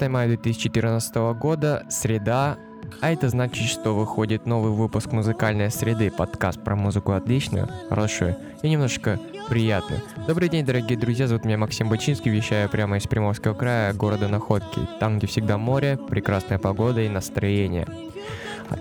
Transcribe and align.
14 0.00 0.12
мая 0.12 0.28
2014 0.28 1.14
года, 1.38 1.84
среда, 1.90 2.56
а 3.02 3.12
это 3.12 3.28
значит, 3.28 3.68
что 3.68 3.94
выходит 3.94 4.46
новый 4.46 4.72
выпуск 4.72 5.12
«Музыкальной 5.12 5.70
среды», 5.70 6.10
подкаст 6.10 6.58
про 6.62 6.74
музыку 6.74 7.12
отличную, 7.12 7.68
хорошую 7.90 8.36
и 8.62 8.70
немножко 8.70 9.20
приятную. 9.50 10.00
Добрый 10.26 10.48
день, 10.48 10.64
дорогие 10.64 10.98
друзья, 10.98 11.26
зовут 11.26 11.44
меня 11.44 11.58
Максим 11.58 11.90
Бачинский, 11.90 12.30
вещаю 12.30 12.70
прямо 12.70 12.96
из 12.96 13.06
Приморского 13.06 13.52
края, 13.52 13.92
города 13.92 14.26
Находки, 14.26 14.80
там, 15.00 15.18
где 15.18 15.26
всегда 15.26 15.58
море, 15.58 15.98
прекрасная 16.08 16.58
погода 16.58 17.02
и 17.02 17.08
настроение. 17.10 17.86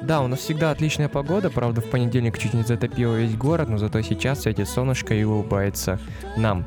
Да, 0.01 0.21
у 0.21 0.27
нас 0.27 0.39
всегда 0.39 0.71
отличная 0.71 1.09
погода, 1.09 1.49
правда, 1.49 1.81
в 1.81 1.89
понедельник 1.89 2.37
чуть 2.37 2.53
не 2.53 2.63
затопило 2.63 3.15
весь 3.15 3.35
город, 3.35 3.67
но 3.67 3.77
зато 3.77 4.01
сейчас 4.03 4.43
светит 4.43 4.69
солнышко 4.69 5.13
и 5.13 5.23
улыбается 5.23 5.99
нам. 6.37 6.65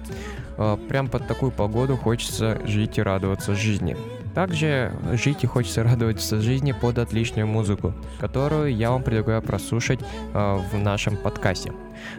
А, 0.59 0.77
прям 0.77 1.09
под 1.09 1.27
такую 1.27 1.53
погоду 1.53 1.97
хочется 1.97 2.61
жить 2.67 2.99
и 2.99 3.03
радоваться 3.03 3.55
жизни. 3.55 3.97
Также 4.35 4.93
жить 5.13 5.45
и 5.45 5.47
хочется 5.47 5.83
радоваться 5.83 6.41
жизни 6.41 6.73
под 6.73 6.99
отличную 6.99 7.47
музыку, 7.47 7.93
которую 8.19 8.75
я 8.75 8.91
вам 8.91 9.03
предлагаю 9.03 9.43
прослушать 9.43 10.01
э, 10.01 10.59
в 10.73 10.79
нашем 10.79 11.17
подкасте. 11.17 11.73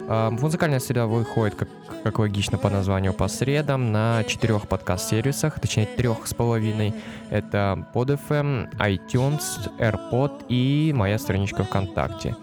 Э, 0.08 0.30
музыкальная 0.30 0.78
среда 0.78 1.06
выходит, 1.06 1.56
как, 1.56 1.68
как 2.04 2.18
логично 2.20 2.56
по 2.56 2.70
названию, 2.70 3.12
по 3.12 3.26
средам 3.26 3.90
на 3.90 4.22
четырех 4.24 4.68
подкаст-сервисах, 4.68 5.58
точнее 5.58 5.86
трех 5.86 6.26
с 6.26 6.34
половиной. 6.34 6.94
Это 7.30 7.86
PodFM, 7.92 8.70
iTunes, 8.78 9.42
AirPod 9.78 10.44
и 10.48 10.92
моя 10.94 11.18
страничка 11.18 11.64
ВКонтакте. 11.64 12.36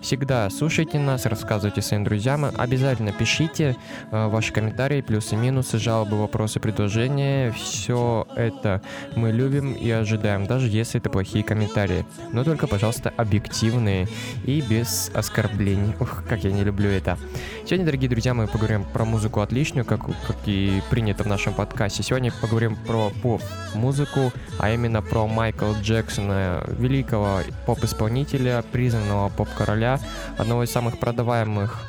Всегда 0.00 0.48
слушайте 0.48 0.98
нас, 0.98 1.26
рассказывайте 1.26 1.82
своим 1.82 2.04
друзьям, 2.04 2.46
обязательно 2.56 3.12
пишите 3.12 3.76
э, 4.10 4.28
ваши 4.28 4.52
комментарии, 4.52 5.00
плюсы, 5.00 5.34
минусы, 5.34 5.78
жалобы, 5.78 6.16
вопросы, 6.16 6.60
предложения. 6.60 7.50
Все 7.50 8.26
это 8.36 8.80
мы 9.16 9.32
любим 9.32 9.72
и 9.72 9.90
ожидаем, 9.90 10.46
даже 10.46 10.68
если 10.68 11.00
это 11.00 11.10
плохие 11.10 11.42
комментарии. 11.42 12.06
Но 12.32 12.44
только, 12.44 12.68
пожалуйста, 12.68 13.12
объективные 13.16 14.06
и 14.44 14.60
без 14.60 15.10
оскорблений. 15.14 15.94
Ух, 15.98 16.22
как 16.28 16.44
я 16.44 16.52
не 16.52 16.62
люблю 16.62 16.88
это. 16.88 17.18
Сегодня, 17.64 17.84
дорогие 17.86 18.08
друзья, 18.08 18.34
мы 18.34 18.46
поговорим 18.46 18.84
про 18.84 19.04
музыку 19.04 19.40
отличную, 19.40 19.84
как, 19.84 20.06
как 20.06 20.36
и 20.46 20.80
принято 20.90 21.24
в 21.24 21.26
нашем 21.26 21.54
подкасте. 21.54 22.04
Сегодня 22.04 22.32
поговорим 22.40 22.76
про 22.86 23.10
поп-музыку, 23.22 24.32
а 24.58 24.70
именно 24.70 25.02
про 25.02 25.26
Майкла 25.26 25.74
Джексона, 25.82 26.62
великого 26.78 27.40
поп-исполнителя, 27.66 28.64
признанного 28.70 29.28
поп-короля, 29.30 29.87
одного 30.36 30.64
из 30.64 30.70
самых 30.70 30.98
продаваемых 30.98 31.88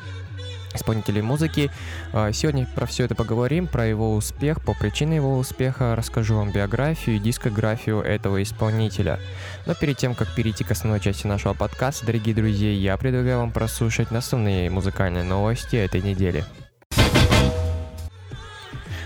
исполнителей 0.73 1.21
музыки. 1.21 1.71
А, 2.13 2.31
сегодня 2.31 2.67
про 2.75 2.85
все 2.85 3.05
это 3.05 3.15
поговорим, 3.15 3.67
про 3.67 3.85
его 3.85 4.15
успех, 4.15 4.61
по 4.63 4.73
причине 4.73 5.17
его 5.17 5.37
успеха 5.37 5.95
расскажу 5.95 6.35
вам 6.35 6.51
биографию 6.51 7.17
и 7.17 7.19
дискографию 7.19 8.01
этого 8.01 8.41
исполнителя. 8.43 9.19
Но 9.65 9.73
перед 9.75 9.97
тем, 9.97 10.15
как 10.15 10.33
перейти 10.35 10.63
к 10.63 10.71
основной 10.71 10.99
части 10.99 11.27
нашего 11.27 11.53
подкаста, 11.53 12.05
дорогие 12.05 12.35
друзья, 12.35 12.71
я 12.71 12.97
предлагаю 12.97 13.39
вам 13.39 13.51
прослушать 13.51 14.11
основные 14.11 14.69
музыкальные 14.69 15.23
новости 15.23 15.75
этой 15.75 16.01
недели. 16.01 16.45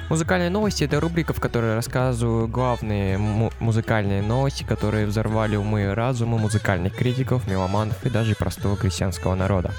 Музыкальные 0.10 0.50
новости— 0.50 0.84
это 0.86 1.00
рубрика, 1.00 1.34
в 1.34 1.40
которой 1.40 1.76
рассказываю 1.76 2.48
главные 2.48 3.18
музыкальные 3.18 4.22
новости, 4.22 4.64
которые 4.64 5.08
взорвали 5.08 5.56
умы 5.56 5.84
и 5.84 5.88
разумы 5.88 6.38
музыкальных 6.38 6.96
критиков, 6.96 7.48
меломанов 7.48 8.06
и 8.06 8.10
даже 8.10 8.36
простого 8.36 8.78
крестьянского 8.78 9.34
народа. 9.34 9.72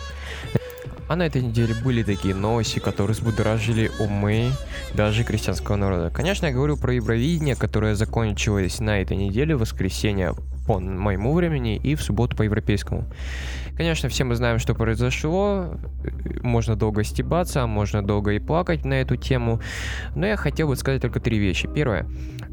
А 1.07 1.17
на 1.17 1.27
этой 1.27 1.43
неделе 1.43 1.75
были 1.85 2.03
такие 2.03 2.35
новости, 2.35 2.79
которые 2.79 3.15
взбудоражили 3.15 3.91
умы 4.01 4.51
даже 4.95 5.23
крестьянского 5.23 5.77
народа. 5.77 6.11
Конечно, 6.11 6.47
я 6.47 6.53
говорю 6.53 6.79
про 6.79 6.95
Евровидение, 6.95 7.55
которое 7.55 7.95
закончилось 7.95 8.81
на 8.81 9.03
этой 9.03 9.17
неделе, 9.17 9.55
в 9.55 9.61
воскресенье 9.61 10.35
по 10.67 10.81
моему 10.81 11.35
времени 11.35 11.77
и 11.77 11.95
в 11.95 12.03
субботу 12.03 12.37
по 12.37 12.43
европейскому. 12.43 13.05
Конечно, 13.77 14.09
все 14.09 14.25
мы 14.25 14.37
знаем, 14.37 14.59
что 14.59 14.75
произошло. 14.75 15.75
Можно 16.43 16.77
долго 16.77 17.03
стебаться, 17.03 17.67
можно 17.67 18.03
долго 18.03 18.33
и 18.33 18.39
плакать 18.39 18.85
на 18.85 18.95
эту 18.95 19.17
тему. 19.17 19.61
Но 20.15 20.27
я 20.27 20.37
хотел 20.37 20.69
бы 20.69 20.77
сказать 20.77 21.03
только 21.03 21.21
три 21.21 21.39
вещи. 21.39 21.69
Первое. 21.75 22.07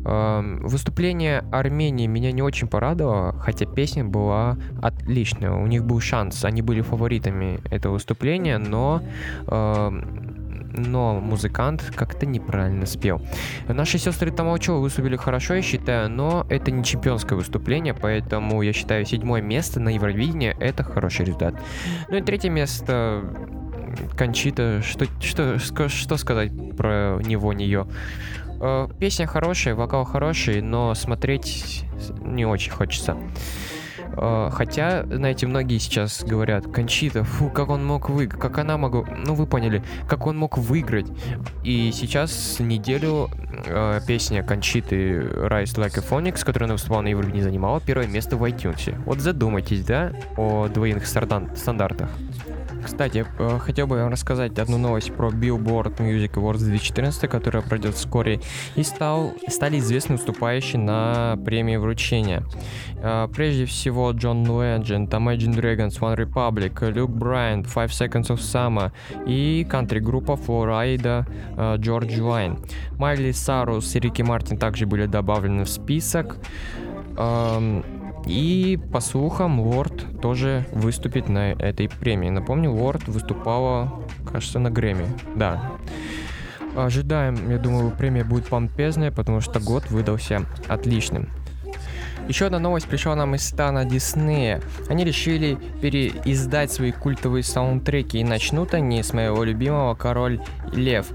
Эм, 0.03 0.65
выступление 0.65 1.43
Армении 1.51 2.07
меня 2.07 2.31
не 2.31 2.41
очень 2.41 2.67
порадовало, 2.67 3.33
хотя 3.33 3.65
песня 3.65 4.03
была 4.03 4.57
отличная. 4.81 5.51
У 5.51 5.67
них 5.67 5.83
был 5.85 5.99
шанс, 5.99 6.43
они 6.43 6.63
были 6.63 6.81
фаворитами 6.81 7.59
этого 7.69 7.93
выступления, 7.93 8.57
но 8.57 9.03
эм, 9.47 10.40
но 10.71 11.19
музыкант 11.19 11.91
как-то 11.95 12.25
неправильно 12.25 12.85
спел. 12.85 13.21
Наши 13.67 13.97
сестры 13.97 14.31
Тамалчева 14.31 14.77
выступили 14.77 15.15
хорошо, 15.15 15.55
я 15.55 15.61
считаю, 15.61 16.09
но 16.09 16.45
это 16.49 16.71
не 16.71 16.83
чемпионское 16.83 17.37
выступление, 17.37 17.93
поэтому 17.93 18.61
я 18.61 18.73
считаю 18.73 19.05
седьмое 19.05 19.41
место 19.41 19.79
на 19.79 19.89
Евровидении 19.89 20.55
это 20.59 20.83
хороший 20.83 21.25
результат. 21.25 21.55
Ну 22.09 22.17
и 22.17 22.21
третье 22.21 22.49
место 22.49 23.23
Кончита, 24.17 24.81
что, 24.81 25.05
что, 25.19 25.89
что 25.89 26.17
сказать 26.17 26.51
про 26.77 27.19
него, 27.21 27.53
нее? 27.53 27.87
Э, 28.59 28.87
песня 28.99 29.27
хорошая, 29.27 29.75
вокал 29.75 30.05
хороший, 30.05 30.61
но 30.61 30.93
смотреть 30.93 31.83
не 32.21 32.45
очень 32.45 32.71
хочется. 32.71 33.17
Э, 34.17 34.49
хотя, 34.51 35.03
знаете, 35.05 35.47
многие 35.47 35.77
сейчас 35.77 36.23
говорят, 36.23 36.65
Кончита, 36.71 37.23
фу, 37.23 37.49
как 37.49 37.69
он 37.69 37.85
мог 37.85 38.09
выиграть, 38.09 38.41
как 38.41 38.57
она 38.57 38.77
могла, 38.77 39.05
ну 39.25 39.35
вы 39.35 39.45
поняли, 39.45 39.83
как 40.07 40.27
он 40.27 40.37
мог 40.37 40.57
выиграть. 40.57 41.07
И 41.63 41.91
сейчас 41.93 42.57
неделю 42.59 43.29
э, 43.65 43.99
песня 44.07 44.43
Кончиты 44.43 45.17
Rise 45.19 45.75
Like 45.75 45.97
a 45.97 46.01
Phoenix, 46.01 46.43
которая 46.43 46.67
она 46.67 46.73
выступала 46.73 47.01
на 47.01 47.07
Евровидении, 47.07 47.41
занимала 47.41 47.79
первое 47.79 48.07
место 48.07 48.37
в 48.37 48.43
iTunes. 48.43 48.95
Вот 49.05 49.19
задумайтесь, 49.19 49.83
да, 49.85 50.11
о 50.37 50.67
двойных 50.67 51.05
стандартах. 51.05 52.09
Кстати, 52.83 53.25
хотел 53.59 53.87
бы 53.87 53.97
вам 53.97 54.11
рассказать 54.11 54.57
одну 54.59 54.77
новость 54.77 55.13
про 55.13 55.29
Billboard 55.29 55.97
Music 55.97 56.33
Awards 56.33 56.59
2014, 56.59 57.29
которая 57.29 57.61
пройдет 57.61 57.95
вскоре, 57.95 58.39
и 58.75 58.83
стал, 58.83 59.33
стали 59.47 59.79
известны 59.79 60.15
выступающие 60.15 60.79
на 60.79 61.37
премии 61.45 61.75
вручения. 61.75 62.43
Э, 62.97 63.27
прежде 63.33 63.65
всего, 63.65 64.11
Джон 64.11 64.43
Legend, 64.43 65.09
Imagine 65.09 65.55
Dragons, 65.55 65.99
One 65.99 66.17
Republic, 66.17 66.91
Люк 66.91 67.11
Брайант, 67.11 67.67
Five 67.67 67.89
Seconds 67.89 68.27
of 68.27 68.37
Summer 68.37 68.91
и 69.25 69.65
кантри-группа 69.69 70.35
Флорайда 70.35 71.25
Джордж 71.77 72.19
Вайн. 72.19 72.59
Майли 72.97 73.31
Сарус 73.31 73.95
и 73.95 73.99
Рики 73.99 74.21
Мартин 74.21 74.57
также 74.57 74.85
были 74.85 75.05
добавлены 75.05 75.65
в 75.65 75.69
список. 75.69 76.37
Эм, 77.17 77.83
и 78.25 78.79
по 78.91 78.99
слухам, 78.99 79.59
Лорд 79.59 80.21
тоже 80.21 80.65
выступит 80.71 81.29
на 81.29 81.51
этой 81.51 81.89
премии. 81.89 82.29
Напомню, 82.29 82.71
Лорд 82.71 83.07
выступала, 83.07 84.03
кажется, 84.31 84.59
на 84.59 84.69
Грэмми. 84.69 85.07
Да. 85.35 85.71
Ожидаем, 86.75 87.49
я 87.49 87.57
думаю, 87.57 87.91
премия 87.91 88.23
будет 88.23 88.47
помпезная, 88.47 89.11
потому 89.11 89.41
что 89.41 89.59
год 89.59 89.89
выдался 89.89 90.45
отличным. 90.67 91.29
Еще 92.31 92.45
одна 92.45 92.59
новость 92.59 92.87
пришла 92.87 93.13
нам 93.13 93.35
из 93.35 93.45
стана 93.45 93.83
Диснея. 93.83 94.61
Они 94.87 95.03
решили 95.03 95.57
переиздать 95.81 96.71
свои 96.71 96.93
культовые 96.93 97.43
саундтреки, 97.43 98.19
и 98.19 98.23
начнут 98.23 98.73
они 98.73 99.03
с 99.03 99.11
моего 99.11 99.43
любимого 99.43 99.95
«Король 99.95 100.39
Лев». 100.71 101.07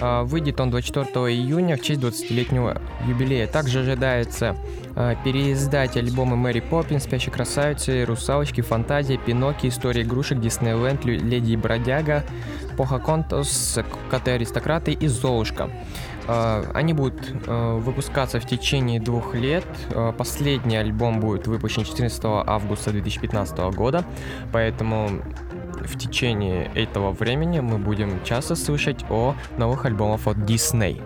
А, 0.00 0.24
выйдет 0.24 0.58
он 0.58 0.70
24 0.70 1.32
июня 1.32 1.76
в 1.76 1.80
честь 1.80 2.00
20-летнего 2.00 2.82
юбилея. 3.06 3.46
Также 3.46 3.82
ожидается 3.82 4.56
а, 4.96 5.14
переиздать 5.14 5.96
альбомы 5.96 6.34
Мэри 6.34 6.58
Поппинс, 6.58 7.04
Спящей 7.04 7.30
красавицы, 7.30 8.04
Русалочки, 8.04 8.60
Фантазия, 8.60 9.16
Пиноки, 9.16 9.68
История 9.68 10.02
игрушек, 10.02 10.40
Диснейленд, 10.40 11.04
Леди 11.04 11.52
и 11.52 11.56
Бродяга, 11.56 12.24
Похаконтос, 12.76 13.78
Коты-аристократы 14.10 14.90
и 14.90 15.06
Золушка. 15.06 15.70
А, 16.26 16.64
они 16.74 16.92
будут 16.92 17.14
а, 17.46 17.78
выпускаться 17.78 18.40
в 18.40 18.46
течение 18.46 19.00
двух 19.00 19.34
лет. 19.34 19.66
А, 19.90 20.12
последний 20.12 20.76
альбом 20.76 21.20
будет 21.20 21.46
выпущен 21.46 21.84
14 21.84 22.20
августа 22.24 22.90
2015 22.92 23.58
года, 23.74 24.04
поэтому 24.52 25.22
в 25.80 25.98
течение 25.98 26.70
этого 26.74 27.12
времени 27.12 27.60
мы 27.60 27.78
будем 27.78 28.22
часто 28.24 28.56
слышать 28.56 29.04
о 29.10 29.34
новых 29.58 29.84
альбомах 29.84 30.26
от 30.26 30.38
Disney. 30.38 31.02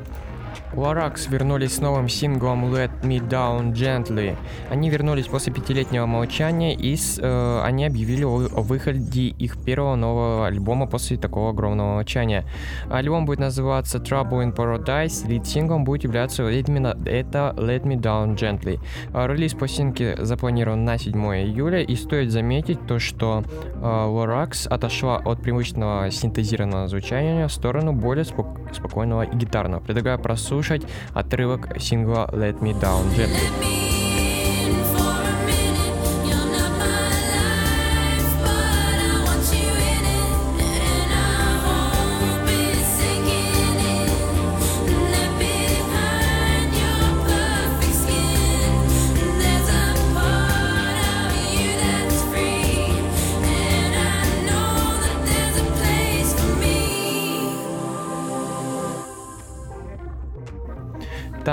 Lorax 0.75 1.31
вернулись 1.31 1.77
с 1.77 1.81
новым 1.81 2.09
синглом 2.09 2.67
Let 2.75 2.91
Me 3.03 3.27
Down 3.27 3.73
Gently. 3.73 4.37
Они 4.71 4.91
вернулись 4.91 5.27
после 5.27 5.53
пятилетнего 5.53 6.07
молчания 6.07 6.75
и 6.75 6.95
с, 6.95 7.19
э, 7.19 7.61
они 7.65 7.87
объявили 7.87 8.25
о, 8.25 8.35
о 8.37 8.61
выходе 8.61 9.29
их 9.29 9.57
первого 9.65 9.97
нового 9.97 10.47
альбома 10.47 10.87
после 10.87 11.17
такого 11.17 11.51
огромного 11.51 11.95
молчания. 11.95 12.45
Альбом 12.91 13.25
будет 13.25 13.39
называться 13.39 13.99
Trouble 13.99 14.45
in 14.45 14.55
Paradise, 14.55 15.27
лид-синглом 15.27 15.85
будет 15.85 16.05
являться 16.05 16.43
Me, 16.43 16.97
это 17.07 17.55
Let 17.57 17.85
Me 17.85 17.97
Down 17.97 18.37
Gently. 18.37 18.79
А, 19.13 19.27
релиз 19.27 19.55
пластинки 19.55 20.17
запланирован 20.19 20.85
на 20.85 20.99
7 20.99 21.15
июля 21.15 21.81
и 21.83 21.97
стоит 21.97 22.31
заметить 22.31 22.87
то, 22.87 22.99
что 22.99 23.43
э, 23.43 23.81
Lorax 23.81 24.69
отошла 24.69 25.17
от 25.17 25.41
привычного 25.41 26.11
синтезированного 26.11 26.89
звучания 26.89 27.49
в 27.49 27.53
сторону 27.53 27.93
более 27.93 28.25
спок- 28.25 28.59
спокойного 28.73 29.23
и 29.23 29.35
гитарного. 29.35 29.81
Предлагаю 29.81 30.19
просу 30.19 30.58
прослушать 30.59 30.83
отрывок 31.15 31.81
сингла 31.81 32.29
Let 32.33 32.61
Me 32.61 32.73
Down 32.81 33.05
Gently. 33.17 33.98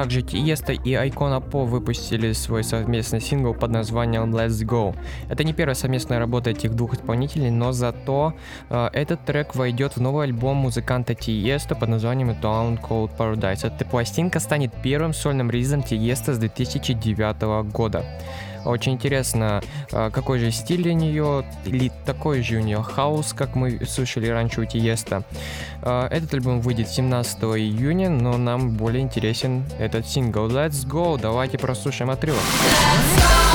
Также 0.06 0.22
Тиеста 0.22 0.74
и 0.74 0.94
Айкона 0.94 1.42
По 1.42 1.66
выпустили 1.66 2.34
свой 2.34 2.63
совместный 2.63 3.19
сингл 3.19 3.56
под 3.56 3.72
названием 3.72 4.36
Let's 4.36 4.63
Go. 4.63 4.96
Это 5.30 5.44
не 5.44 5.52
первая 5.52 5.74
совместная 5.74 6.19
работа 6.19 6.52
этих 6.52 6.75
двух 6.75 6.94
исполнителей, 6.94 7.50
но 7.50 7.72
зато 7.72 8.36
э, 8.69 8.90
этот 8.94 9.25
трек 9.25 9.56
войдет 9.56 9.96
в 9.96 10.02
новый 10.02 10.25
альбом 10.25 10.57
музыканта 10.57 11.16
Тиеста 11.16 11.74
под 11.74 11.90
названием 11.90 12.30
Down 12.30 12.80
Cold 12.80 13.18
Paradise. 13.18 13.66
Эта 13.66 13.84
пластинка 13.84 14.40
станет 14.40 14.72
первым 14.84 15.12
сольным 15.12 15.50
релизом 15.50 15.81
Тиеста 15.81 16.36
с 16.36 16.38
2009 16.38 17.72
года. 17.72 18.06
Очень 18.65 18.94
интересно, 18.94 19.62
а, 19.91 20.09
какой 20.09 20.39
же 20.39 20.51
стиль 20.51 20.89
у 20.89 20.94
нее, 20.94 21.45
или 21.65 21.91
такой 22.06 22.41
же 22.41 22.57
у 22.57 22.62
нее 22.62 22.81
хаос, 22.81 23.33
как 23.33 23.56
мы 23.56 23.85
слышали 23.85 24.28
раньше 24.28 24.61
у 24.61 24.66
Тиеста. 24.66 25.23
А, 25.81 26.07
этот 26.09 26.33
альбом 26.33 26.61
выйдет 26.61 26.90
17 26.90 27.44
июня, 27.57 28.09
но 28.09 28.37
нам 28.37 28.71
более 28.71 29.04
интересен 29.04 29.63
этот 29.80 30.07
сингл. 30.07 30.47
Let's 30.47 30.85
go, 30.85 31.19
давайте 31.19 31.57
прослушаем 31.57 32.09
отрывок. 32.09 32.42
Let's 32.42 33.54
go! 33.54 33.55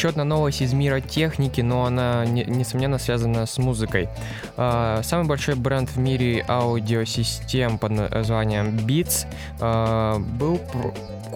Еще 0.00 0.08
одна 0.08 0.24
новость 0.24 0.62
из 0.62 0.72
мира 0.72 1.02
техники, 1.02 1.60
но 1.60 1.84
она, 1.84 2.24
не, 2.24 2.42
несомненно, 2.44 2.96
связана 2.96 3.44
с 3.44 3.58
музыкой. 3.58 4.08
Uh, 4.56 5.02
самый 5.02 5.26
большой 5.26 5.56
бренд 5.56 5.90
в 5.90 5.98
мире 5.98 6.42
аудиосистем 6.48 7.76
под 7.76 7.90
названием 7.90 8.78
Beats 8.78 9.26
uh, 9.58 10.18
был 10.18 10.58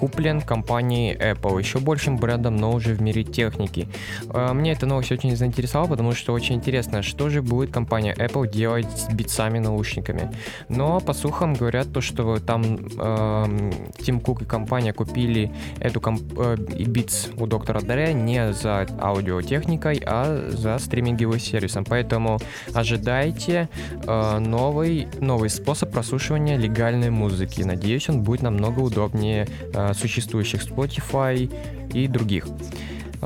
куплен 0.05 0.43
компанией 0.43 1.17
Apple, 1.17 1.59
еще 1.59 1.79
большим 1.79 2.19
брендом, 2.19 2.57
но 2.57 2.73
уже 2.73 2.93
в 2.93 3.01
мире 3.01 3.25
техники. 3.25 3.89
А, 4.29 4.53
мне 4.53 4.73
эта 4.73 4.85
новость 4.85 5.11
очень 5.13 5.35
заинтересовала, 5.35 5.89
потому 5.89 6.13
что 6.13 6.35
очень 6.35 6.57
интересно, 6.57 7.01
что 7.03 7.31
же 7.31 7.41
будет 7.41 7.71
компания 7.71 8.13
Apple 8.13 8.47
делать 8.53 8.87
с 8.95 9.09
битсами 9.11 9.61
наушниками. 9.61 10.31
Но 10.69 11.01
по 11.01 11.15
слухам 11.15 11.55
говорят 11.55 11.91
то, 11.91 12.03
что 12.03 12.39
там 12.39 12.63
э, 12.99 13.73
Тим 14.05 14.21
Кук 14.21 14.43
и 14.43 14.45
компания 14.45 14.93
купили 14.93 15.51
эту 15.81 16.03
комп- 16.03 16.39
э, 16.39 16.57
Beats 16.57 17.33
у 17.43 17.47
доктора 17.47 17.81
Дре 17.81 18.13
не 18.13 18.53
за 18.53 18.87
аудиотехникой, 19.01 20.03
а 20.05 20.51
за 20.51 20.79
стриминговым 20.79 21.41
сервисом. 21.41 21.87
Поэтому 21.87 22.41
ожидайте 22.75 23.71
э, 24.07 24.39
новый, 24.39 25.09
новый 25.19 25.49
способ 25.49 25.93
прослушивания 25.93 26.59
легальной 26.59 27.09
музыки. 27.09 27.63
Надеюсь, 27.63 28.11
он 28.11 28.23
будет 28.23 28.43
намного 28.43 28.81
удобнее 28.81 29.49
э, 29.73 29.94
существующих 29.95 30.65
Spotify 30.65 31.51
и 31.93 32.07
других. 32.09 32.47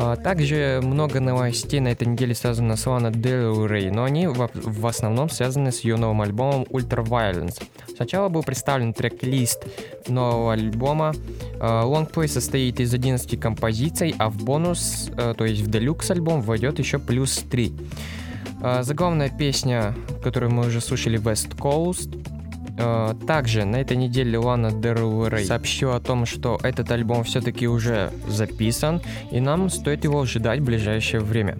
А, 0.00 0.14
также 0.14 0.80
много 0.80 1.18
новостей 1.18 1.80
на 1.80 1.88
этой 1.88 2.06
неделе 2.06 2.32
связано 2.32 2.76
с 2.76 2.86
Лана 2.86 3.08
Del 3.08 3.66
Rey, 3.66 3.90
но 3.90 4.04
они 4.04 4.28
в, 4.28 4.86
основном 4.86 5.28
связаны 5.28 5.72
с 5.72 5.80
ее 5.80 5.96
новым 5.96 6.22
альбомом 6.22 6.62
Ultra 6.70 7.04
Violence. 7.04 7.60
Сначала 7.96 8.28
был 8.28 8.44
представлен 8.44 8.94
трек-лист 8.94 9.64
нового 10.06 10.52
альбома. 10.52 11.14
Лонгплей 11.60 12.28
а, 12.28 12.30
состоит 12.30 12.78
из 12.78 12.94
11 12.94 13.40
композиций, 13.40 14.14
а 14.18 14.30
в 14.30 14.36
бонус, 14.36 15.10
а, 15.16 15.34
то 15.34 15.44
есть 15.44 15.62
в 15.62 15.68
делюкс 15.68 16.12
альбом, 16.12 16.42
войдет 16.42 16.78
еще 16.78 17.00
плюс 17.00 17.38
3. 17.50 17.72
Заглавная 18.80 19.30
песня, 19.30 19.96
которую 20.22 20.52
мы 20.52 20.66
уже 20.66 20.80
слушали, 20.80 21.20
West 21.20 21.56
Coast, 21.56 22.37
также 23.26 23.64
на 23.64 23.76
этой 23.76 23.96
неделе 23.96 24.38
Лана 24.38 24.70
Дерл 24.70 25.28
сообщила 25.44 25.96
о 25.96 26.00
том, 26.00 26.26
что 26.26 26.58
этот 26.62 26.90
альбом 26.90 27.24
все-таки 27.24 27.66
уже 27.66 28.10
записан, 28.28 29.02
и 29.30 29.40
нам 29.40 29.68
стоит 29.70 30.04
его 30.04 30.20
ожидать 30.20 30.60
в 30.60 30.64
ближайшее 30.64 31.20
время. 31.20 31.58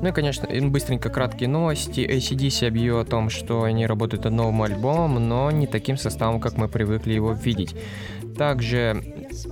Ну 0.00 0.08
и, 0.08 0.12
конечно, 0.12 0.48
быстренько 0.68 1.08
краткие 1.08 1.48
новости. 1.48 2.00
ACDC 2.00 2.66
объявил 2.66 2.98
о 2.98 3.04
том, 3.04 3.30
что 3.30 3.62
они 3.62 3.86
работают 3.86 4.24
над 4.24 4.34
новым 4.34 4.62
альбомом, 4.62 5.28
но 5.28 5.50
не 5.50 5.66
таким 5.66 5.96
составом, 5.96 6.40
как 6.40 6.56
мы 6.56 6.68
привыкли 6.68 7.14
его 7.14 7.32
видеть. 7.32 7.74
Также 8.38 9.02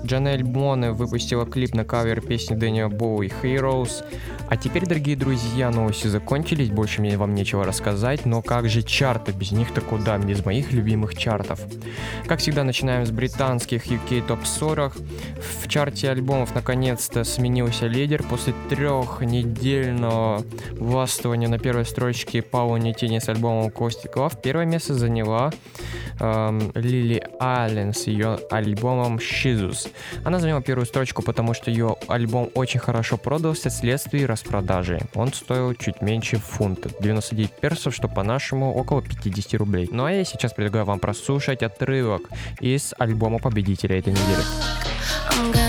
Джанель 0.04 0.44
Моне 0.44 0.92
выпустила 0.92 1.44
клип 1.44 1.74
на 1.74 1.84
кавер 1.84 2.20
песни 2.20 2.54
Дэниела 2.54 2.88
Боуи 2.88 3.28
«Heroes». 3.42 4.04
А 4.48 4.56
теперь, 4.56 4.86
дорогие 4.86 5.16
друзья, 5.16 5.70
новости 5.70 6.06
закончились, 6.06 6.70
больше 6.70 7.00
мне 7.00 7.16
вам 7.16 7.34
нечего 7.34 7.64
рассказать, 7.64 8.24
но 8.26 8.42
как 8.42 8.68
же 8.68 8.82
чарты, 8.82 9.32
без 9.32 9.50
них-то 9.50 9.80
куда, 9.80 10.18
без 10.18 10.44
моих 10.44 10.72
любимых 10.72 11.16
чартов. 11.16 11.60
Как 12.26 12.38
всегда, 12.38 12.62
начинаем 12.62 13.04
с 13.04 13.10
британских 13.10 13.86
UK 13.86 14.24
Top 14.28 14.44
40. 14.44 14.96
В 14.96 15.68
чарте 15.68 16.10
альбомов 16.10 16.54
наконец-то 16.54 17.24
сменился 17.24 17.88
лидер 17.88 18.22
после 18.22 18.54
трехнедельного 18.70 20.44
властвования 20.78 21.48
на 21.48 21.58
первой 21.58 21.84
строчке 21.84 22.40
Паула 22.40 22.76
Нетини 22.76 23.18
с 23.18 23.28
альбомом 23.28 23.72
Кости 23.72 24.06
Клав. 24.06 24.40
Первое 24.40 24.64
место 24.64 24.94
заняла 24.94 25.50
эм, 26.20 26.72
Лили 26.74 27.22
Аллен 27.38 27.92
с 27.92 28.06
ее 28.06 28.38
альбомом 28.50 29.16
Shizus. 29.18 29.88
Она 30.24 30.38
заняла 30.38 30.60
первую 30.60 30.86
строчку, 30.86 31.22
потому 31.22 31.54
что 31.54 31.70
ее 31.70 31.96
альбом 32.08 32.50
очень 32.54 32.80
хорошо 32.80 33.16
продался 33.16 33.70
вследствие 33.70 34.26
распродажи. 34.26 35.00
Он 35.14 35.32
стоил 35.32 35.74
чуть 35.74 36.00
меньше 36.00 36.38
фунта, 36.38 36.90
99 37.00 37.52
персов, 37.52 37.94
что 37.94 38.08
по-нашему 38.08 38.74
около 38.74 39.02
50 39.02 39.54
рублей. 39.54 39.88
Ну 39.90 40.04
а 40.04 40.12
я 40.12 40.24
сейчас 40.24 40.52
предлагаю 40.52 40.84
вам 40.84 40.98
прослушать 40.98 41.62
отрывок 41.62 42.22
из 42.60 42.94
альбома 42.98 43.38
победителя 43.38 43.98
этой 43.98 44.12
недели. 44.12 45.65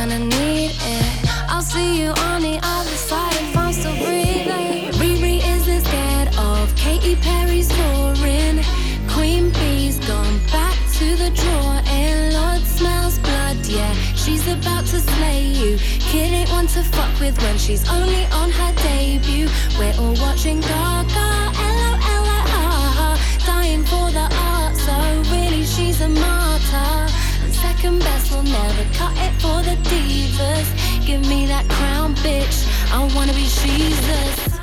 One 16.68 16.84
to 16.84 16.90
fuck 16.92 17.20
with 17.20 17.42
when 17.42 17.58
she's 17.58 17.88
only 17.90 18.26
on 18.26 18.52
her 18.52 18.74
debut. 18.84 19.48
We're 19.78 19.94
all 20.00 20.16
watching 20.16 20.60
Gaga, 20.62 21.30
L-O-L-O-R, 21.60 23.18
dying 23.46 23.84
for 23.84 24.12
the 24.12 24.28
art, 24.32 24.76
so 24.76 24.94
really 25.32 25.64
she's 25.64 26.02
a 26.02 26.10
martyr. 26.10 27.14
And 27.44 27.54
second 27.54 28.00
best 28.00 28.32
will 28.32 28.44
never 28.44 28.86
cut 28.94 29.14
it 29.18 29.34
for 29.42 29.62
the 29.64 29.76
divas. 29.90 31.06
Give 31.06 31.22
me 31.28 31.46
that 31.48 31.68
crown, 31.70 32.16
bitch. 32.16 32.66
I 32.92 33.00
wanna 33.16 33.34
be 33.34 33.48
Jesus. 33.48 34.57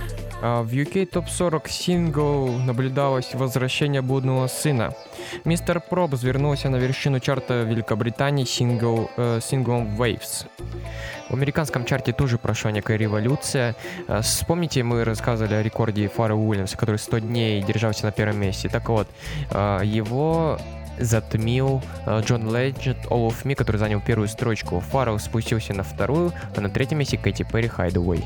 В 0.45 0.75
UK 0.75 1.09
Top 1.11 1.27
40 1.27 1.69
сингл 1.69 2.59
наблюдалось 2.59 3.33
возвращение 3.33 4.03
блудного 4.03 4.47
сына. 4.47 4.93
Мистер 5.47 5.81
Пробс 5.81 6.23
вернулся 6.23 6.69
на 6.69 6.77
вершину 6.77 7.19
чарта 7.19 7.63
Великобритании 7.63 8.45
сингл, 8.45 9.11
э, 9.17 9.41
синглом 9.43 9.97
Waves. 9.97 10.47
В 11.31 11.35
американском 11.35 11.87
чарте 11.87 12.13
тоже 12.13 12.37
прошла 12.37 12.73
некая 12.73 12.99
революция. 12.99 13.75
Э, 14.07 14.21
вспомните, 14.21 14.83
мы 14.83 15.05
рассказывали 15.05 15.55
о 15.55 15.63
рекорде 15.63 16.09
Фара 16.09 16.35
Уильямса, 16.35 16.77
который 16.77 16.99
100 16.99 17.21
дней 17.21 17.63
держался 17.63 18.05
на 18.05 18.13
первом 18.13 18.39
месте. 18.39 18.69
Так 18.69 18.91
вот, 18.91 19.09
э, 19.51 19.81
его 19.83 20.59
затмил 20.99 21.83
э, 22.05 22.21
Джон 22.21 22.55
Леджет 22.55 22.99
All 23.07 23.29
of 23.29 23.45
Me, 23.45 23.55
который 23.55 23.79
занял 23.79 24.03
первую 24.03 24.29
строчку. 24.29 24.81
Фаррелл 24.81 25.19
спустился 25.19 25.73
на 25.73 25.85
вторую, 25.85 26.35
а 26.55 26.61
на 26.61 26.69
третьем 26.69 26.99
месте 26.99 27.17
Кэти 27.17 27.47
Перри 27.51 27.69
Hideaway. 27.69 28.23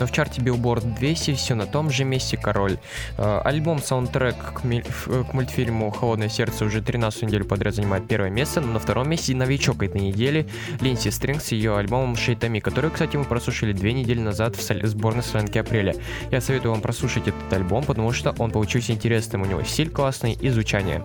Но 0.00 0.06
в 0.06 0.12
чарте 0.12 0.40
Billboard 0.40 0.96
200 0.98 1.34
все 1.34 1.54
на 1.54 1.66
том 1.66 1.90
же 1.90 2.04
месте 2.04 2.36
король. 2.36 2.78
Э, 3.16 3.40
альбом 3.44 3.80
саундтрек 3.80 4.36
к, 4.54 5.32
мультфильму 5.32 5.90
«Холодное 5.90 6.28
сердце» 6.28 6.64
уже 6.64 6.82
13 6.82 7.22
неделю 7.22 7.44
подряд 7.44 7.74
занимает 7.74 8.06
первое 8.06 8.30
место, 8.30 8.60
но 8.60 8.72
на 8.74 8.78
втором 8.78 9.08
месте 9.08 9.34
новичок 9.34 9.82
этой 9.82 10.00
недели 10.00 10.46
Линси 10.80 11.10
Стрингс 11.10 11.46
с 11.46 11.52
ее 11.52 11.76
альбомом 11.76 12.16
«Шейтами», 12.16 12.60
который, 12.60 12.90
кстати, 12.90 13.16
мы 13.16 13.24
прослушали 13.24 13.72
две 13.72 13.92
недели 13.92 14.20
назад 14.20 14.56
в 14.56 14.86
сборной 14.86 15.22
солянки 15.22 15.58
апреля. 15.58 15.94
Я 16.30 16.40
советую 16.40 16.72
вам 16.72 16.80
прослушать 16.80 17.28
этот 17.28 17.52
альбом, 17.52 17.84
потому 17.84 18.12
что 18.12 18.34
он 18.38 18.50
получился 18.50 18.92
интересным, 18.92 19.42
у 19.42 19.46
него 19.46 19.62
стиль 19.62 19.90
классный 19.90 20.32
и 20.32 20.48
звучание. 20.48 21.04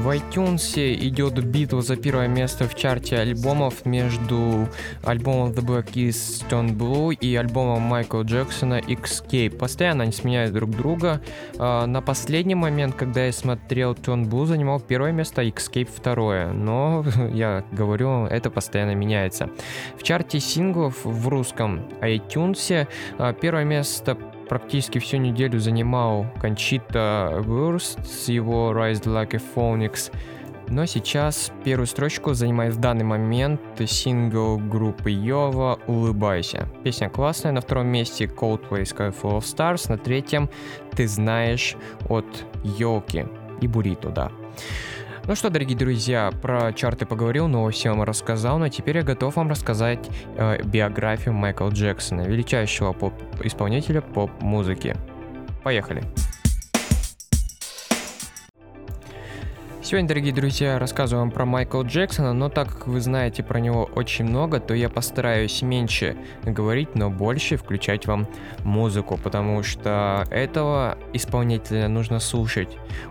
В 0.00 0.08
iTunes 0.16 0.94
идет 0.94 1.44
битва 1.44 1.82
за 1.82 1.94
первое 1.94 2.26
место 2.26 2.66
в 2.66 2.74
чарте 2.74 3.18
альбомов 3.18 3.84
между 3.84 4.66
альбомом 5.04 5.50
The 5.50 5.62
Black 5.62 5.92
Keys 5.92 6.48
Stone 6.48 6.74
Blue 6.74 7.12
и 7.12 7.36
альбомом 7.36 7.82
Майкла 7.82 8.22
Джексона 8.22 8.78
Escape. 8.78 9.54
Постоянно 9.54 10.04
они 10.04 10.12
сменяют 10.12 10.54
друг 10.54 10.70
друга. 10.70 11.20
А, 11.58 11.84
на 11.84 12.00
последний 12.00 12.54
момент, 12.54 12.94
когда 12.94 13.26
я 13.26 13.32
смотрел, 13.32 13.92
Stone 13.92 14.24
Blue 14.24 14.46
занимал 14.46 14.80
первое 14.80 15.12
место, 15.12 15.42
Escape 15.42 15.90
второе. 15.94 16.50
Но, 16.50 17.04
я 17.34 17.62
говорю, 17.70 18.24
это 18.24 18.48
постоянно 18.48 18.94
меняется. 18.94 19.50
В 19.98 20.02
чарте 20.02 20.40
синглов 20.40 21.04
в 21.04 21.28
русском 21.28 21.86
iTunes 22.00 22.88
а, 23.18 23.34
первое 23.34 23.64
место 23.64 24.16
практически 24.50 24.98
всю 24.98 25.18
неделю 25.18 25.60
занимал 25.60 26.26
Кончита 26.40 27.36
Вурст 27.38 28.04
с 28.04 28.28
его 28.28 28.72
Rise 28.72 29.04
Like 29.04 29.36
a 29.36 29.40
Phoenix. 29.54 30.12
Но 30.66 30.86
сейчас 30.86 31.52
первую 31.62 31.86
строчку 31.86 32.34
занимает 32.34 32.74
в 32.74 32.80
данный 32.80 33.04
момент 33.04 33.60
сингл 33.86 34.58
группы 34.58 35.12
Йова 35.12 35.78
«Улыбайся». 35.86 36.68
Песня 36.82 37.08
классная, 37.08 37.52
на 37.52 37.60
втором 37.60 37.86
месте 37.86 38.24
Coldplay 38.24 38.82
Skyfall 38.82 39.38
of 39.38 39.42
Stars, 39.42 39.88
на 39.88 39.96
третьем 39.96 40.50
«Ты 40.96 41.06
знаешь» 41.06 41.76
от 42.08 42.26
Йоки 42.64 43.28
и 43.60 43.68
Бурито, 43.68 44.08
да. 44.08 44.32
Ну 45.26 45.34
что, 45.34 45.50
дорогие 45.50 45.76
друзья, 45.76 46.30
про 46.42 46.72
чарты 46.72 47.06
поговорил, 47.06 47.46
новости 47.46 47.86
вам 47.88 48.02
рассказал, 48.02 48.58
но 48.58 48.68
теперь 48.68 48.96
я 48.98 49.02
готов 49.02 49.36
вам 49.36 49.48
рассказать 49.50 50.08
э, 50.36 50.62
биографию 50.62 51.34
Майкла 51.34 51.68
Джексона, 51.68 52.22
величайшего 52.22 52.92
поп-исполнителя 52.92 54.00
поп-музыки. 54.00 54.96
Поехали! 55.62 56.02
Сегодня, 59.90 60.06
дорогие 60.06 60.32
друзья, 60.32 60.78
рассказываю 60.78 61.24
вам 61.24 61.32
про 61.32 61.44
Майкла 61.44 61.82
Джексона, 61.82 62.32
но 62.32 62.48
так 62.48 62.68
как 62.68 62.86
вы 62.86 63.00
знаете 63.00 63.42
про 63.42 63.58
него 63.58 63.90
очень 63.96 64.24
много, 64.24 64.60
то 64.60 64.72
я 64.72 64.88
постараюсь 64.88 65.62
меньше 65.62 66.16
говорить, 66.44 66.94
но 66.94 67.10
больше 67.10 67.56
включать 67.56 68.06
вам 68.06 68.28
музыку, 68.62 69.18
потому 69.20 69.64
что 69.64 70.28
этого 70.30 70.96
исполнителя 71.12 71.88
нужно 71.88 72.20
слушать. 72.20 72.68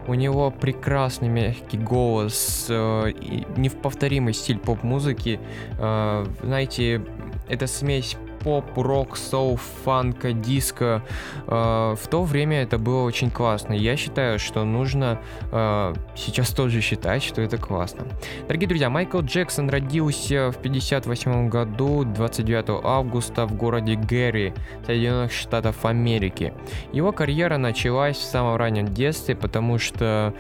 У 0.08 0.14
него 0.14 0.52
прекрасный 0.52 1.28
мягкий 1.28 1.78
голос, 1.78 2.68
э, 2.70 3.12
неповторимый 3.58 4.34
стиль 4.34 4.58
поп-музыки. 4.58 5.42
Э, 5.80 6.26
знаете, 6.42 7.06
это 7.50 7.68
смесь 7.68 8.16
поп, 8.44 8.78
рок, 8.78 9.18
соул, 9.18 9.58
фанка, 9.58 10.34
диско. 10.34 11.04
Э, 11.48 11.96
в 12.00 12.08
то 12.08 12.24
время 12.24 12.64
это 12.64 12.78
было 12.78 13.04
очень 13.04 13.30
классно. 13.30 13.74
Я 13.74 13.98
считаю, 13.98 14.40
что 14.40 14.64
нужно 14.64 15.20
э, 15.52 15.94
сейчас 16.16 16.50
тоже 16.50 16.82
считать, 16.82 17.24
что 17.24 17.42
это 17.42 17.58
классно. 17.58 18.06
Дорогие 18.48 18.68
друзья, 18.68 18.90
Майкл 18.90 19.20
Джексон 19.20 19.70
родился 19.70 20.52
в 20.52 20.58
58 20.58 21.50
году, 21.50 22.04
29 22.04 22.82
августа 22.84 23.46
в 23.46 23.56
городе 23.56 23.96
Гэри, 23.96 24.54
Соединенных 24.86 25.32
Штатов 25.32 25.86
Америки. 25.86 26.54
Его 26.92 27.12
карьера 27.12 27.58
началась 27.58 28.18
в 28.18 28.24
самом 28.24 28.56
раннем 28.56 28.88
детстве, 28.88 29.36
потому 29.36 29.78
что 29.78 30.34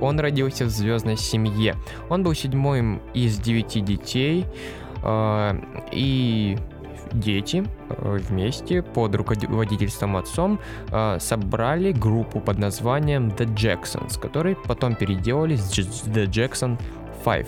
он 0.00 0.20
родился 0.20 0.64
в 0.64 0.70
звездной 0.70 1.16
семье. 1.16 1.76
Он 2.08 2.22
был 2.22 2.34
седьмым 2.34 3.00
из 3.14 3.38
девяти 3.38 3.80
детей, 3.80 4.46
э, 5.02 5.60
и 5.92 6.58
дети 7.12 7.64
э, 7.88 8.18
вместе 8.28 8.82
под 8.82 9.14
руководительством 9.14 10.16
отцом 10.16 10.58
э, 10.90 11.18
собрали 11.20 11.92
группу 11.92 12.40
под 12.40 12.58
названием 12.58 13.28
The 13.28 13.46
Jacksons, 13.54 14.18
которые 14.20 14.56
потом 14.56 14.94
переделались 14.94 15.60
в 15.60 16.08
The 16.08 16.26
Jackson 16.26 16.78
5. 17.24 17.46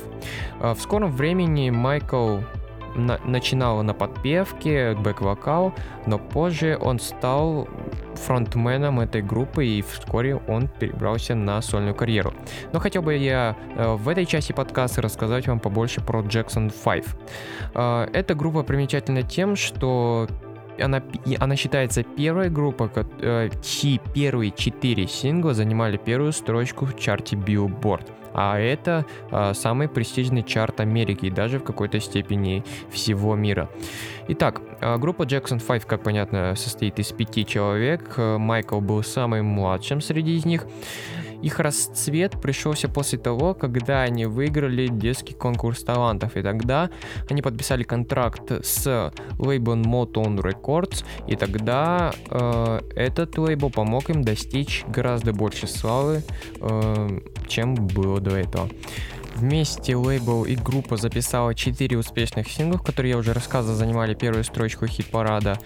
Э, 0.61 0.75
в 0.75 0.81
скором 0.81 1.13
времени 1.13 1.71
Майкл 1.71 2.39
на, 2.95 3.19
начинал 3.25 3.83
на 3.83 3.95
подпевке, 3.95 4.95
бэк-вокал, 4.95 5.75
но 6.07 6.19
позже 6.19 6.79
он 6.81 6.99
стал 6.99 7.69
фронтменом 8.15 9.01
этой 9.01 9.23
группы 9.23 9.67
и 9.67 9.83
вскоре 9.83 10.37
он 10.37 10.69
перебрался 10.69 11.35
на 11.35 11.61
сольную 11.63 11.95
карьеру. 11.95 12.33
Но 12.73 12.81
хотел 12.81 13.03
бы 13.03 13.17
я 13.17 13.57
э, 13.77 13.95
в 13.95 14.09
этой 14.09 14.27
части 14.27 14.53
подкаста 14.53 15.03
рассказать 15.03 15.47
вам 15.49 15.61
побольше 15.61 16.01
про 16.01 16.21
Jackson 16.21 16.73
5. 16.85 17.05
Э, 17.75 18.09
эта 18.13 18.35
группа 18.35 18.63
примечательна 18.63 19.23
тем, 19.23 19.57
что 19.57 20.29
она, 20.79 21.03
она 21.39 21.57
считается 21.57 22.03
первой 22.03 22.51
группой, 22.51 22.91
э, 23.21 23.51
чьи 23.63 24.01
первые 24.15 24.51
четыре 24.51 25.07
сингла 25.07 25.55
занимали 25.55 25.97
первую 25.97 26.33
строчку 26.33 26.87
в 26.87 26.99
чарте 26.99 27.37
Billboard. 27.37 28.20
А 28.35 28.59
это 28.59 29.05
э, 29.31 29.55
самый 29.55 29.89
престижный 29.89 30.43
чарт 30.43 30.81
Америки 30.81 31.27
и 31.27 31.31
даже 31.31 31.59
в 31.59 31.65
какой-то 31.65 32.01
степени 32.01 32.65
всего 32.91 33.35
мира. 33.37 33.69
Итак, 34.29 34.61
э, 34.81 34.97
группа 34.99 35.23
Jackson 35.23 35.61
5, 35.65 35.85
как 35.85 36.03
понятно, 36.03 36.55
состоит 36.57 36.99
из 36.99 37.13
пяти 37.13 37.45
человек. 37.45 38.17
Майкл 38.17 38.81
был 38.81 39.03
самым 39.03 39.47
младшим 39.47 40.01
среди 40.01 40.41
них. 40.45 40.67
Их 41.43 41.59
расцвет 41.61 42.41
пришелся 42.41 42.89
после 42.89 43.19
того, 43.19 43.55
когда 43.55 44.03
они 44.03 44.27
выиграли 44.27 44.89
детский 44.89 45.35
конкурс 45.35 45.83
талантов, 45.83 46.37
и 46.37 46.43
тогда 46.43 46.91
они 47.29 47.43
подписали 47.43 47.83
контракт 47.83 48.51
с 48.65 49.13
лейблом 49.39 49.83
Motown 49.83 50.39
Records, 50.39 51.05
и 51.27 51.37
тогда 51.37 52.13
э, 52.31 52.81
этот 52.95 53.39
лейбл 53.39 53.71
помог 53.71 54.11
им 54.11 54.23
достичь 54.23 54.85
гораздо 54.89 55.33
больше 55.33 55.67
славы, 55.67 56.23
э, 56.61 57.21
чем 57.49 57.75
было 57.75 58.21
до 58.21 58.37
этого. 58.37 58.69
Вместе 59.41 59.97
лейбл 59.97 60.45
и 60.45 60.55
группа 60.55 60.99
записала 60.99 61.55
4 61.55 61.97
успешных 61.97 62.47
синглов, 62.47 62.83
которые 62.83 63.13
я 63.13 63.17
уже 63.17 63.33
рассказывал, 63.33 63.75
занимали 63.75 64.13
первую 64.13 64.45
строчку 64.45 64.87
хит-парада. 64.87 65.59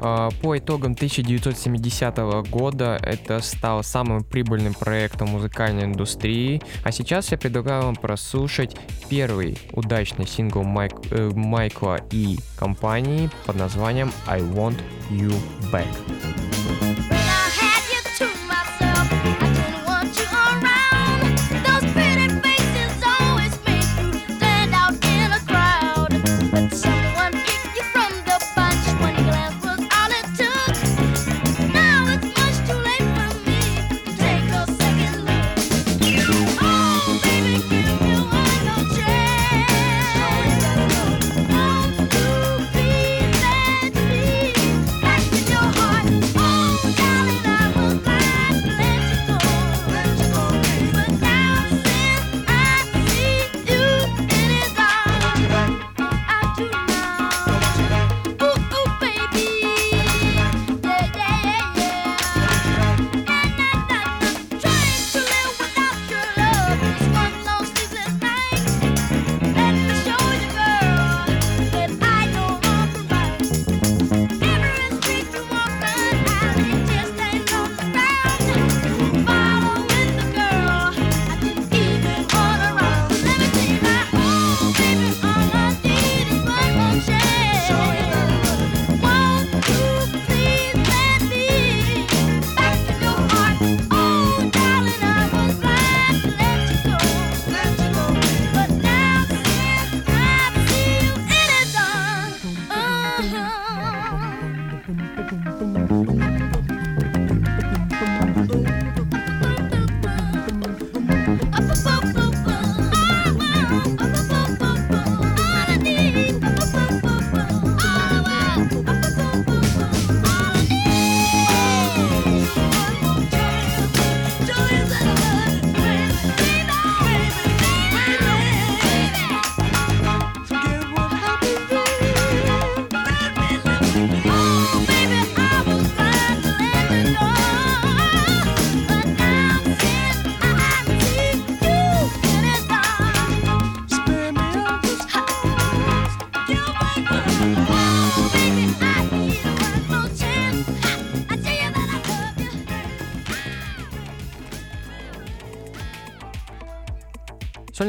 А, 0.00 0.30
по 0.42 0.58
итогам 0.58 0.92
1970 0.92 2.16
года 2.50 2.98
это 3.00 3.38
стало 3.38 3.82
самым 3.82 4.24
прибыльным 4.24 4.74
проектом 4.74 5.28
музыкальной 5.28 5.84
индустрии. 5.84 6.60
А 6.82 6.90
сейчас 6.90 7.30
я 7.30 7.38
предлагаю 7.38 7.84
вам 7.84 7.94
прослушать 7.94 8.76
первый 9.08 9.56
удачный 9.70 10.26
сингл 10.26 10.64
Майк, 10.64 10.94
э, 11.12 11.30
Майкла 11.32 12.00
и 12.10 12.40
компании 12.58 13.30
под 13.46 13.54
названием 13.54 14.10
I 14.26 14.40
Want 14.40 14.80
You 15.10 15.32
Back. 15.70 15.86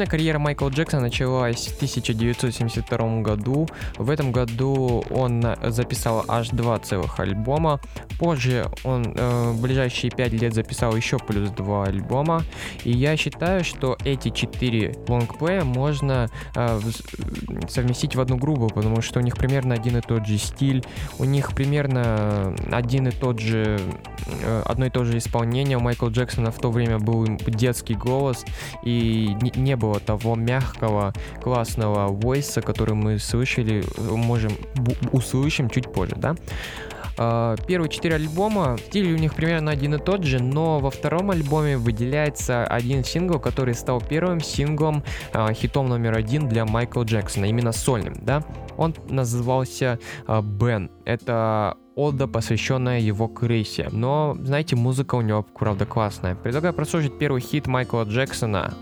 Сольная 0.03 0.11
карьера 0.11 0.37
Майкла 0.37 0.67
Джексона 0.67 1.03
началась 1.03 1.67
в 1.67 1.75
1972 1.77 3.21
году. 3.21 3.69
В 3.97 4.09
этом 4.09 4.33
году 4.33 5.01
он 5.09 5.45
записал 5.67 6.25
аж 6.27 6.49
два 6.49 6.77
целых 6.79 7.21
альбома. 7.21 7.79
Позже 8.23 8.71
он 8.85 9.13
э, 9.17 9.51
в 9.51 9.61
ближайшие 9.61 10.09
пять 10.09 10.31
лет 10.31 10.53
записал 10.53 10.95
еще 10.95 11.17
плюс 11.19 11.49
два 11.49 11.83
альбома. 11.83 12.43
И 12.85 12.91
я 12.91 13.17
считаю, 13.17 13.65
что 13.65 13.97
эти 14.05 14.29
четыре 14.29 14.95
лонгплея 15.09 15.65
можно 15.65 16.29
э, 16.55 16.79
совместить 17.67 18.15
в 18.15 18.21
одну 18.21 18.37
группу, 18.37 18.69
потому 18.69 19.01
что 19.01 19.19
у 19.19 19.21
них 19.21 19.35
примерно 19.35 19.75
один 19.75 19.97
и 19.97 20.01
тот 20.01 20.25
же 20.25 20.37
стиль, 20.37 20.85
у 21.19 21.25
них 21.25 21.53
примерно 21.53 22.55
один 22.71 23.09
и 23.09 23.11
тот 23.11 23.39
же 23.39 23.77
э, 24.41 24.61
одно 24.67 24.85
и 24.85 24.89
то 24.89 25.03
же 25.03 25.17
исполнение. 25.17 25.75
У 25.75 25.81
Майкла 25.81 26.07
Джексона 26.07 26.51
в 26.51 26.59
то 26.59 26.71
время 26.71 26.99
был 26.99 27.27
детский 27.27 27.93
голос, 27.93 28.45
и 28.83 29.35
не, 29.41 29.51
не 29.59 29.75
было 29.75 29.99
того 29.99 30.35
мягкого, 30.35 31.11
классного 31.41 32.07
войса, 32.07 32.61
который 32.61 32.95
мы 32.95 33.19
слышали, 33.19 33.83
можем 33.99 34.53
услышим 35.11 35.69
чуть 35.69 35.91
позже, 35.91 36.15
да. 36.15 36.37
Uh, 37.17 37.59
первые 37.67 37.89
четыре 37.89 38.15
альбома, 38.15 38.77
стиль 38.87 39.13
у 39.13 39.17
них 39.17 39.35
примерно 39.35 39.71
один 39.71 39.95
и 39.95 39.97
тот 39.99 40.23
же, 40.23 40.41
но 40.41 40.79
во 40.79 40.89
втором 40.89 41.31
альбоме 41.31 41.77
выделяется 41.77 42.65
один 42.65 43.03
сингл, 43.03 43.39
который 43.39 43.75
стал 43.75 44.01
первым 44.01 44.39
синглом, 44.39 45.03
uh, 45.33 45.53
хитом 45.53 45.87
номер 45.87 46.17
один 46.17 46.47
для 46.47 46.65
Майкла 46.65 47.03
Джексона, 47.03 47.45
именно 47.45 47.71
сольным, 47.71 48.15
да. 48.21 48.43
Он 48.77 48.95
назывался 49.09 49.99
uh, 50.25 50.41
Бен. 50.41 50.89
Это 51.05 51.77
ода, 51.95 52.27
посвященная 52.27 52.99
его 52.99 53.27
крысе. 53.27 53.89
Но, 53.91 54.35
знаете, 54.41 54.75
музыка 54.75 55.15
у 55.15 55.21
него, 55.21 55.43
правда, 55.43 55.85
классная. 55.85 56.35
Предлагаю 56.35 56.73
прослушать 56.73 57.17
первый 57.19 57.41
хит 57.41 57.67
Майкла 57.67 58.03
Джексона 58.03 58.73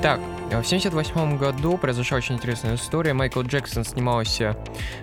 Итак, 0.00 0.20
в 0.20 0.50
1978 0.50 1.38
году 1.38 1.76
произошла 1.76 2.18
очень 2.18 2.36
интересная 2.36 2.76
история. 2.76 3.14
Майкл 3.14 3.40
Джексон 3.40 3.84
снимался 3.84 4.56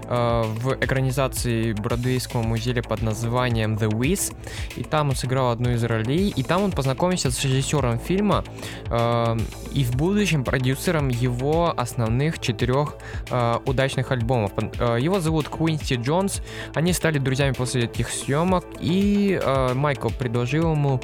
э, 0.05 0.43
в 0.43 0.73
экранизации 0.75 1.73
бродвейского 1.73 2.43
музея 2.43 2.81
под 2.81 3.01
названием 3.01 3.75
The 3.75 3.89
Wiz, 3.89 4.33
и 4.77 4.83
там 4.85 5.09
он 5.09 5.15
сыграл 5.17 5.51
одну 5.51 5.71
из 5.71 5.83
ролей, 5.83 6.29
и 6.33 6.43
там 6.43 6.63
он 6.63 6.71
познакомился 6.71 7.29
с 7.29 7.43
режиссером 7.43 7.99
фильма 7.99 8.45
э, 8.89 9.37
и 9.73 9.83
в 9.83 9.97
будущем 9.97 10.45
продюсером 10.45 11.09
его 11.09 11.73
основных 11.75 12.39
четырех 12.39 12.95
э, 13.29 13.55
удачных 13.65 14.11
альбомов. 14.11 14.53
Э, 14.79 14.97
его 14.97 15.19
зовут 15.19 15.49
Куинси 15.49 15.95
Джонс, 15.95 16.41
они 16.73 16.93
стали 16.93 17.17
друзьями 17.17 17.51
после 17.51 17.83
этих 17.83 18.09
съемок, 18.09 18.63
и 18.79 19.37
э, 19.43 19.73
Майкл 19.73 20.07
предложил 20.07 20.71
ему 20.71 21.01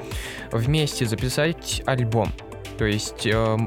вместе 0.54 1.06
записать 1.06 1.84
альбом. 1.86 2.32
То 2.82 2.86
есть 2.86 3.27
э, 3.27 3.58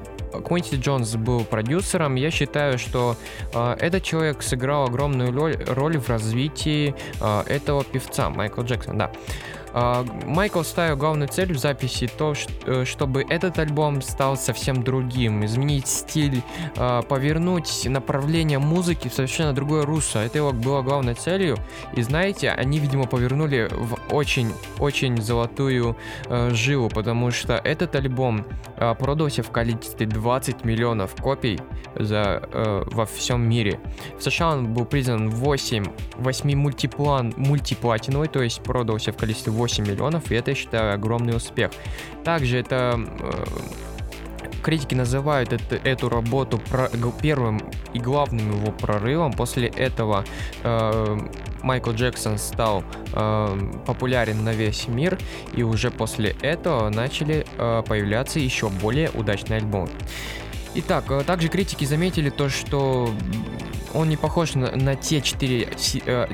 Куинси 0.40 0.76
Джонс 0.76 1.16
был 1.16 1.44
продюсером. 1.44 2.14
Я 2.14 2.30
считаю, 2.30 2.78
что 2.78 3.16
э, 3.52 3.76
этот 3.80 4.02
человек 4.02 4.42
сыграл 4.42 4.84
огромную 4.84 5.32
роль, 5.32 5.56
роль 5.66 5.98
в 5.98 6.08
развитии 6.08 6.94
э, 7.20 7.42
этого 7.46 7.84
певца, 7.84 8.30
Майкла 8.30 8.62
Джексона, 8.62 8.98
да. 8.98 9.12
А, 9.74 10.06
Майкл 10.24 10.62
ставил 10.62 10.96
главную 10.96 11.28
цель 11.28 11.52
в 11.52 11.58
записи 11.58 12.06
то, 12.06 12.34
э, 12.64 12.84
чтобы 12.84 13.26
этот 13.28 13.58
альбом 13.58 14.02
стал 14.02 14.36
совсем 14.36 14.84
другим, 14.84 15.44
изменить 15.44 15.88
стиль, 15.88 16.42
а, 16.76 17.02
повернуть 17.02 17.84
направление 17.86 18.60
музыки 18.60 19.08
в 19.08 19.14
совершенно 19.14 19.52
другое 19.52 19.84
русло. 19.84 20.20
Это 20.20 20.38
его 20.38 20.52
было 20.52 20.82
главной 20.82 21.14
целью. 21.14 21.58
И 21.96 22.02
знаете, 22.02 22.50
они, 22.50 22.78
видимо, 22.78 23.06
повернули 23.06 23.68
в 23.72 23.98
очень-очень 24.14 25.20
золотую 25.20 25.96
э, 26.26 26.50
жилу, 26.54 26.88
потому 26.88 27.32
что 27.32 27.54
этот 27.54 27.96
альбом 27.96 28.46
э, 28.76 28.94
продался 28.94 29.42
в 29.42 29.50
количестве 29.50 30.06
20 30.06 30.64
миллионов 30.64 31.16
копий 31.20 31.58
за, 31.96 32.48
э, 32.52 32.84
во 32.92 33.06
всем 33.06 33.48
мире. 33.48 33.80
В 34.18 34.22
США 34.22 34.52
он 34.52 34.72
был 34.72 34.84
признан 34.84 35.30
8, 35.30 35.84
8 36.16 36.54
мультиплан, 36.54 37.34
мультиплатиновый, 37.36 38.28
то 38.28 38.40
есть 38.40 38.62
продался 38.62 39.12
в 39.12 39.16
количестве 39.16 39.52
8 39.52 39.63
миллионов, 39.82 40.30
и 40.30 40.34
это, 40.34 40.50
я 40.50 40.56
считаю, 40.56 40.94
огромный 40.94 41.36
успех. 41.36 41.70
Также 42.24 42.58
это 42.58 42.98
э, 42.98 43.44
критики 44.64 44.94
называют 44.94 45.52
это, 45.52 45.76
эту 45.76 46.08
работу 46.08 46.58
про, 46.58 46.88
первым 47.20 47.60
и 47.92 48.00
главным 48.00 48.50
его 48.50 48.72
прорывом. 48.72 49.32
После 49.32 49.68
этого 49.68 50.24
э, 50.62 51.18
Майкл 51.62 51.90
Джексон 51.90 52.38
стал 52.38 52.82
э, 53.12 53.72
популярен 53.86 54.42
на 54.42 54.52
весь 54.52 54.88
мир, 54.88 55.18
и 55.54 55.62
уже 55.62 55.90
после 55.90 56.34
этого 56.40 56.88
начали 56.88 57.46
э, 57.58 57.82
появляться 57.86 58.40
еще 58.40 58.68
более 58.68 59.10
удачные 59.10 59.58
альбомы. 59.58 59.90
Итак, 60.74 61.04
э, 61.10 61.22
также 61.24 61.48
критики 61.48 61.84
заметили 61.84 62.30
то, 62.30 62.48
что 62.48 63.10
он 63.94 64.08
не 64.08 64.16
похож 64.16 64.54
на, 64.54 64.72
на 64.72 64.96
те 64.96 65.20
4, 65.20 65.68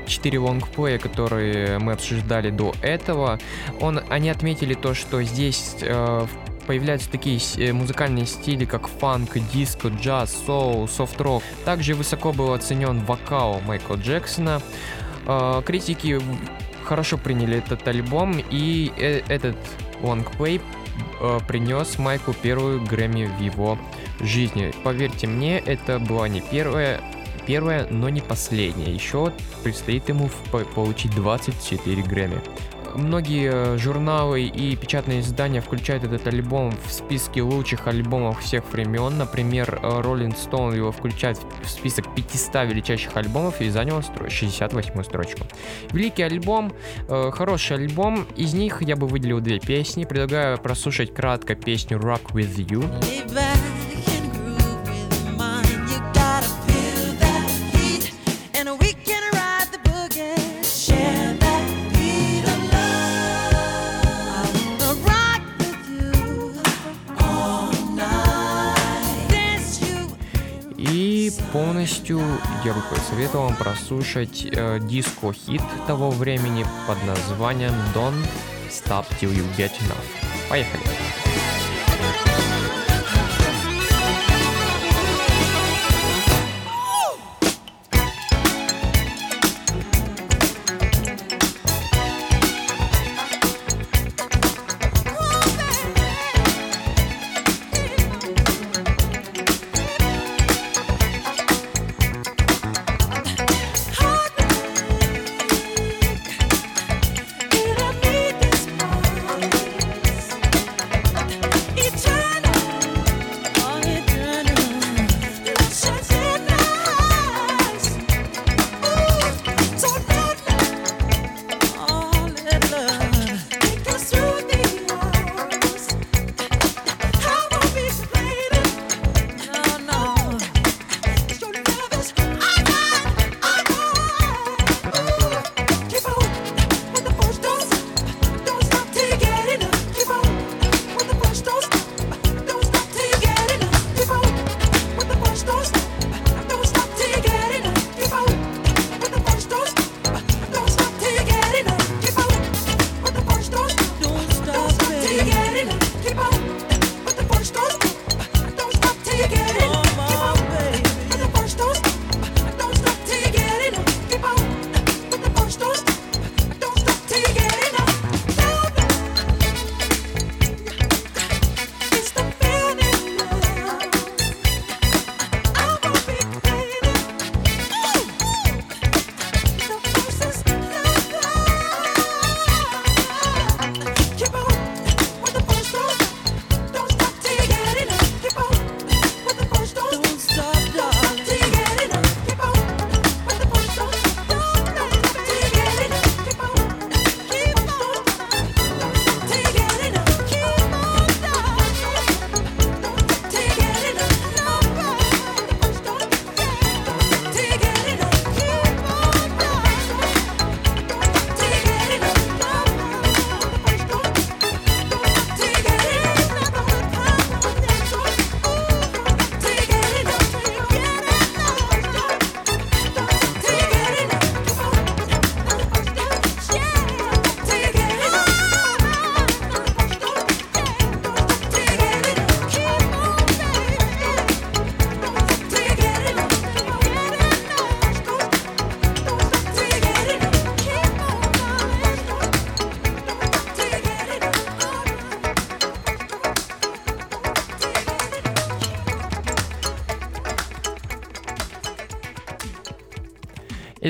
4 0.07 0.39
лонгплея, 0.39 0.97
которые 0.97 1.77
мы 1.79 1.93
обсуждали 1.93 2.49
до 2.49 2.73
этого. 2.81 3.39
Он, 3.79 4.01
они 4.09 4.29
отметили 4.29 4.73
то, 4.73 4.93
что 4.93 5.21
здесь 5.23 5.75
э, 5.81 6.27
появляются 6.65 7.09
такие 7.09 7.39
э, 7.57 7.71
музыкальные 7.71 8.25
стили, 8.25 8.65
как 8.65 8.87
фанк, 8.87 9.37
диско, 9.53 9.89
джаз, 9.89 10.35
соул, 10.45 10.87
софт-рок. 10.87 11.43
Также 11.65 11.93
высоко 11.93 12.33
был 12.33 12.53
оценен 12.53 13.05
вокал 13.05 13.61
Майкла 13.67 13.95
Джексона. 13.95 14.61
Э, 15.27 15.61
критики 15.65 16.19
хорошо 16.83 17.17
приняли 17.17 17.57
этот 17.57 17.87
альбом, 17.87 18.43
и 18.49 18.91
э, 18.97 19.21
этот 19.27 19.57
лонгплей 20.01 20.61
принес 21.47 21.97
Майку 21.97 22.33
первую 22.33 22.81
Грэмми 22.81 23.25
в 23.25 23.39
его 23.39 23.77
жизни. 24.19 24.73
Поверьте 24.83 25.27
мне, 25.27 25.59
это 25.59 25.99
была 25.99 26.27
не 26.27 26.41
первая, 26.41 27.01
первая, 27.45 27.87
но 27.89 28.09
не 28.09 28.21
последняя. 28.21 28.93
Еще 28.93 29.33
предстоит 29.63 30.09
ему 30.09 30.29
получить 30.75 31.15
24 31.15 32.01
Грэмми 32.03 32.41
многие 32.95 33.51
э, 33.51 33.77
журналы 33.77 34.43
и 34.43 34.75
печатные 34.75 35.21
издания 35.21 35.61
включают 35.61 36.03
этот 36.03 36.27
альбом 36.27 36.73
в 36.85 36.91
списки 36.91 37.39
лучших 37.39 37.87
альбомов 37.87 38.39
всех 38.39 38.63
времен. 38.71 39.17
Например, 39.17 39.79
э, 39.81 40.01
Rolling 40.01 40.35
Stone 40.35 40.75
его 40.75 40.91
включает 40.91 41.39
в 41.63 41.69
список 41.69 42.13
500 42.15 42.67
величайших 42.67 43.15
альбомов 43.15 43.61
и 43.61 43.69
занял 43.69 44.01
68 44.01 45.03
строчку. 45.03 45.45
Великий 45.91 46.23
альбом, 46.23 46.73
э, 47.07 47.31
хороший 47.31 47.77
альбом. 47.77 48.27
Из 48.35 48.53
них 48.53 48.81
я 48.81 48.95
бы 48.95 49.07
выделил 49.07 49.39
две 49.39 49.59
песни. 49.59 50.05
Предлагаю 50.05 50.57
прослушать 50.57 51.13
кратко 51.13 51.55
песню 51.55 51.97
Rock 51.97 52.33
With 52.33 52.55
You. 52.55 53.50
Я 72.63 72.73
бы 72.73 72.81
посоветовал 72.89 73.47
вам 73.47 73.55
прослушать 73.55 74.45
э, 74.45 74.79
диско-хит 74.79 75.61
того 75.87 76.11
времени 76.11 76.65
под 76.87 77.03
названием 77.05 77.73
Don't 77.93 78.25
Stop 78.69 79.05
Till 79.19 79.33
You 79.33 79.45
Get 79.57 79.71
Enough. 79.81 80.49
Поехали! 80.49 80.83
Eternal 80.83 81.20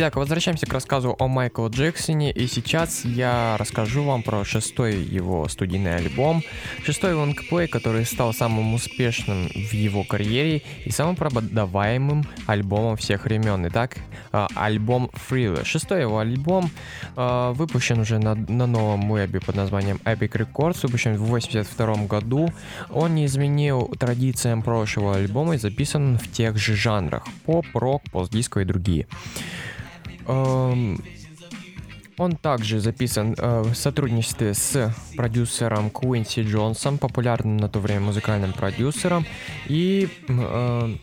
Итак, 0.02 0.16
возвращаемся 0.16 0.66
к 0.66 0.74
рассказу 0.74 1.16
о 1.20 1.28
Майкле 1.28 1.68
Джексоне, 1.68 2.32
и 2.32 2.48
сейчас 2.48 3.06
я 3.06 3.56
расскажу 3.60 4.04
вам 4.04 4.24
про 4.24 4.44
шестой 4.44 4.96
его 4.96 5.48
студийный 5.48 5.96
альбом, 5.96 6.42
шестой 6.84 7.14
лонгплей, 7.14 7.68
который 7.68 8.04
стал 8.06 8.34
самым 8.34 8.74
успешным 8.74 9.48
в 9.50 9.74
его 9.74 10.04
карьере 10.04 10.64
и 10.86 10.90
самым 10.90 11.16
продаваемым 11.16 12.26
альбомом 12.48 12.98
всех 12.98 13.26
времен. 13.26 13.68
Итак, 13.68 13.98
а, 14.32 14.48
альбом 14.56 15.12
Thriller. 15.30 15.64
Шестой 15.66 16.02
его 16.02 16.18
альбом 16.18 16.72
а, 17.16 17.54
выпущен 17.54 18.00
уже 18.00 18.18
на, 18.18 18.34
на 18.34 18.66
новом 18.66 19.08
вебе 19.14 19.40
под 19.40 19.56
названием 19.56 20.00
Epic 20.04 20.32
Records, 20.32 20.80
выпущен 20.82 21.16
в 21.16 21.28
1982 21.28 22.08
году. 22.08 22.52
Он 22.90 23.14
не 23.14 23.28
изменил 23.28 23.94
традициям 24.00 24.64
прошлого 24.64 25.18
альбома 25.18 25.54
и 25.54 25.58
записан 25.60 26.18
в 26.18 26.32
тех 26.32 26.58
же 26.58 26.76
жанрах— 26.76 27.28
поп, 27.46 27.68
рок, 27.76 28.02
постдиско 28.12 28.62
и 28.62 28.66
другие. 28.66 29.06
Эм, 30.32 30.98
он 32.18 32.36
также 32.36 32.80
записан 32.80 33.36
э, 33.38 33.62
в 33.62 33.76
сотрудничестве 33.76 34.54
с 34.54 34.94
продюсером 35.18 35.90
Куинси 35.90 36.42
Джонсом, 36.42 36.98
популярным 36.98 37.58
на 37.58 37.68
то 37.68 37.80
время 37.80 38.02
музыкальным 38.02 38.54
продюсером, 38.54 39.26
и 39.68 40.08
э, 40.28 40.96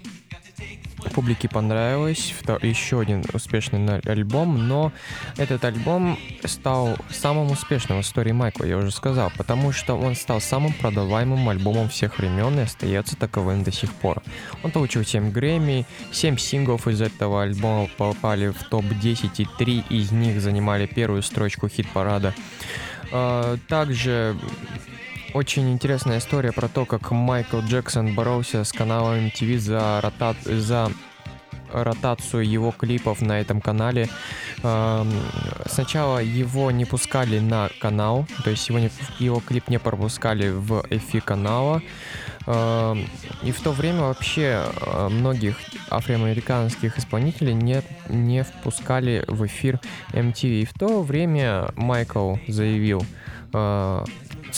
публике 1.13 1.49
понравилось. 1.49 2.35
Еще 2.63 3.01
один 3.01 3.25
успешный 3.33 4.01
альбом, 4.01 4.69
но 4.69 4.93
этот 5.37 5.65
альбом 5.65 6.19
стал 6.45 6.97
самым 7.11 7.51
успешным 7.51 7.99
в 7.99 8.01
истории 8.03 8.33
Майкла, 8.33 8.65
я 8.65 8.77
уже 8.77 8.91
сказал, 8.91 9.33
потому 9.37 9.73
что 9.73 9.95
он 9.95 10.15
стал 10.15 10.41
самым 10.41 10.73
продаваемым 10.73 11.49
альбомом 11.49 11.89
всех 11.89 12.19
времен 12.19 12.59
и 12.59 12.63
остается 12.63 13.17
таковым 13.17 13.65
до 13.65 13.73
сих 13.73 13.93
пор. 13.93 14.23
Он 14.63 14.71
получил 14.71 15.05
7 15.05 15.31
Грэмми, 15.31 15.87
7 16.13 16.37
синглов 16.37 16.89
из 16.89 17.01
этого 17.01 17.43
альбома 17.43 17.89
попали 17.97 18.49
в 18.49 18.63
топ-10 18.65 19.31
и 19.39 19.47
3 19.59 19.85
из 19.91 20.13
них 20.13 20.41
занимали 20.41 20.87
первую 20.87 21.23
строчку 21.23 21.69
хит-парада. 21.69 22.35
А, 23.11 23.57
также 23.69 24.37
очень 25.39 25.73
интересная 25.73 26.19
история 26.19 26.51
про 26.51 26.67
то, 26.67 26.85
как 26.85 27.13
Майкл 27.13 27.61
Джексон 27.61 28.13
боролся 28.13 28.65
с 28.65 28.73
каналом 28.73 29.27
MTV 29.27 29.59
за, 29.59 30.01
рота... 30.03 30.35
за 30.45 30.91
ротацию 31.73 32.45
его 32.45 32.73
клипов 32.73 33.21
на 33.21 33.39
этом 33.41 33.61
канале. 33.61 34.09
Сначала 35.67 36.19
его 36.19 36.73
не 36.73 36.87
пускали 36.87 37.39
на 37.39 37.69
канал, 37.79 38.27
то 38.43 38.51
есть 38.51 38.69
его, 38.69 38.81
не, 38.81 38.91
его 39.21 39.39
клип 39.39 39.69
не 39.69 39.79
пропускали 39.79 40.49
в 40.49 40.85
эфир 40.91 41.23
канала. 41.23 41.83
И 42.47 43.53
в 43.53 43.61
то 43.63 43.71
время 43.73 44.01
вообще 44.01 44.65
а, 44.81 45.11
многих 45.11 45.57
афроамериканских 45.91 46.99
исполнителей 46.99 47.53
не, 47.53 47.83
не 48.09 48.43
впускали 48.43 49.23
в 49.29 49.45
эфир 49.45 49.79
MTV. 50.13 50.63
И 50.63 50.65
в 50.65 50.73
то 50.73 51.03
время 51.03 51.69
Майкл 51.77 52.37
заявил, 52.49 53.05
а, 53.53 54.03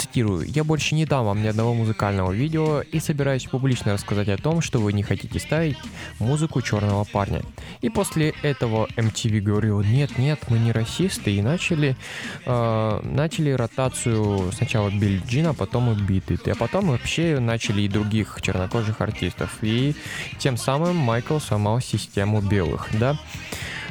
Цитирую, 0.00 0.46
«Я 0.46 0.64
больше 0.64 0.94
не 0.94 1.04
дам 1.04 1.26
вам 1.26 1.42
ни 1.42 1.46
одного 1.46 1.74
музыкального 1.74 2.32
видео 2.32 2.80
и 2.80 3.00
собираюсь 3.00 3.44
публично 3.44 3.92
рассказать 3.92 4.30
о 4.30 4.38
том, 4.38 4.62
что 4.62 4.78
вы 4.78 4.94
не 4.94 5.02
хотите 5.02 5.38
ставить 5.38 5.76
музыку 6.18 6.62
черного 6.62 7.04
парня». 7.04 7.42
И 7.82 7.90
после 7.90 8.30
этого 8.42 8.88
MTV 8.96 9.40
говорил, 9.40 9.82
нет, 9.82 10.16
нет, 10.16 10.40
мы 10.48 10.58
не 10.58 10.72
расисты, 10.72 11.32
и 11.32 11.42
начали, 11.42 11.98
э, 12.46 13.00
начали 13.04 13.50
ротацию 13.50 14.50
сначала 14.52 14.88
Билли 14.88 15.20
Джина, 15.28 15.52
потом 15.52 15.92
и 15.92 16.02
Биты, 16.02 16.50
а 16.50 16.54
потом 16.54 16.88
вообще 16.88 17.38
начали 17.38 17.82
и 17.82 17.88
других 17.88 18.38
чернокожих 18.40 19.02
артистов. 19.02 19.58
И 19.60 19.94
тем 20.38 20.56
самым 20.56 20.96
Майкл 20.96 21.38
сломал 21.40 21.80
систему 21.80 22.40
белых, 22.40 22.88
да. 22.98 23.18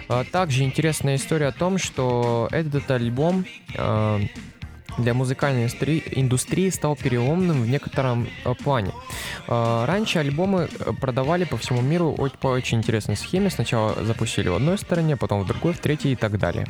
А 0.08 0.24
также 0.24 0.64
интересная 0.64 1.18
история 1.18 1.50
о 1.50 1.52
том, 1.52 1.78
что 1.78 2.48
этот 2.52 2.90
альбом 2.90 3.46
э, 3.76 4.20
для 5.00 5.14
музыкальной 5.14 5.68
индустрии 5.68 6.70
стал 6.70 6.96
переломным 6.96 7.62
в 7.62 7.68
некотором 7.68 8.28
э, 8.46 8.54
плане. 8.54 8.92
Э, 9.48 9.86
раньше 9.86 10.20
альбомы 10.20 10.70
э, 10.80 10.94
продавали 11.00 11.46
по 11.46 11.58
всему 11.58 11.82
миру 11.82 12.16
по 12.40 12.48
очень 12.48 12.80
интересной 12.80 13.16
схеме. 13.16 13.50
Сначала 13.50 14.04
запустили 14.04 14.50
в 14.50 14.56
одной 14.56 14.78
стороне, 14.78 15.18
потом 15.18 15.44
в 15.44 15.48
другой, 15.48 15.74
в 15.74 15.80
третьей 15.80 16.14
и 16.14 16.16
так 16.16 16.38
далее. 16.38 16.66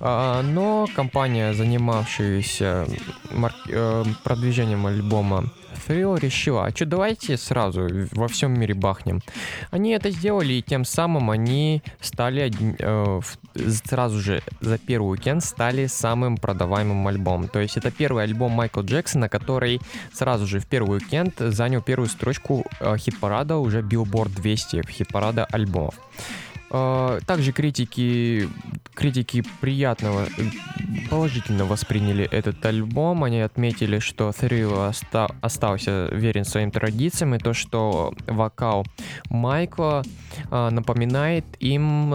Но 0.00 0.86
компания, 0.94 1.52
занимавшаяся 1.52 2.86
продвижением 4.22 4.86
альбома 4.86 5.50
Thrill 5.74 6.18
решила, 6.18 6.66
а 6.66 6.70
что 6.70 6.86
давайте 6.86 7.36
сразу 7.36 7.88
во 8.12 8.28
всем 8.28 8.58
мире 8.58 8.74
бахнем. 8.74 9.20
Они 9.70 9.90
это 9.90 10.10
сделали, 10.10 10.54
и 10.54 10.62
тем 10.62 10.84
самым 10.84 11.30
они 11.30 11.82
стали 12.00 12.52
э, 12.78 13.20
сразу 13.84 14.20
же 14.20 14.42
за 14.60 14.78
первый 14.78 15.12
уикенд 15.12 15.44
стали 15.44 15.86
самым 15.86 16.36
продаваемым 16.36 17.06
альбомом. 17.06 17.48
То 17.48 17.60
есть 17.60 17.76
это 17.76 17.90
первый 17.90 18.24
альбом 18.24 18.52
Майкла 18.52 18.82
Джексона, 18.82 19.28
который 19.28 19.80
сразу 20.12 20.46
же 20.46 20.60
в 20.60 20.66
первый 20.66 20.98
уикенд 20.98 21.34
занял 21.38 21.82
первую 21.82 22.08
строчку 22.08 22.64
э, 22.80 22.96
хит-парада 22.96 23.56
уже 23.56 23.80
Billboard 23.80 24.34
200 24.34 24.86
хит-парада 24.88 25.44
альбомов. 25.46 25.94
А, 26.76 27.20
также 27.24 27.52
критики, 27.52 28.48
критики 28.94 29.44
приятного, 29.60 30.26
положительно 31.08 31.66
восприняли 31.66 32.28
этот 32.28 32.66
альбом. 32.66 33.22
Они 33.22 33.40
отметили, 33.42 34.00
что 34.00 34.30
Thrill 34.30 34.88
оста- 34.88 35.30
остался 35.40 36.08
верен 36.10 36.44
своим 36.44 36.72
традициям 36.72 37.36
и 37.36 37.38
то, 37.38 37.54
что 37.54 38.12
вокал 38.26 38.84
Майкла 39.30 40.02
э, 40.50 40.70
напоминает 40.70 41.44
им 41.60 42.12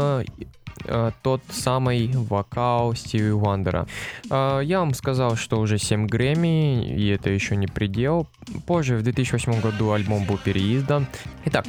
тот 1.21 1.41
самый 1.49 2.11
вокал 2.13 2.95
Стиви 2.95 3.31
Уандера. 3.31 3.87
Я 4.29 4.79
вам 4.79 4.93
сказал, 4.93 5.35
что 5.35 5.59
уже 5.59 5.77
7 5.77 6.07
Грэмми, 6.07 6.95
и 6.95 7.07
это 7.09 7.29
еще 7.29 7.55
не 7.55 7.67
предел. 7.67 8.27
Позже, 8.65 8.97
в 8.97 9.03
2008 9.03 9.61
году, 9.61 9.91
альбом 9.91 10.25
был 10.25 10.37
переиздан. 10.37 11.07
Итак, 11.45 11.65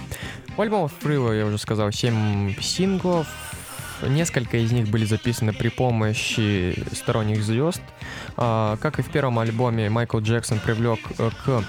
у 0.56 0.62
альбома 0.62 0.88
Фрила, 0.88 1.32
я 1.32 1.46
уже 1.46 1.58
сказал, 1.58 1.92
7 1.92 2.54
синглов. 2.60 3.26
Несколько 4.02 4.56
из 4.56 4.72
них 4.72 4.88
были 4.88 5.04
записаны 5.04 5.52
при 5.52 5.68
помощи 5.68 6.74
сторонних 6.92 7.42
звезд. 7.42 7.82
А, 8.36 8.76
как 8.76 8.98
и 8.98 9.02
в 9.02 9.10
первом 9.10 9.38
альбоме, 9.38 9.90
Майкл 9.90 10.18
Джексон 10.18 10.58
привлек 10.58 11.00
э, 11.18 11.30
к, 11.44 11.64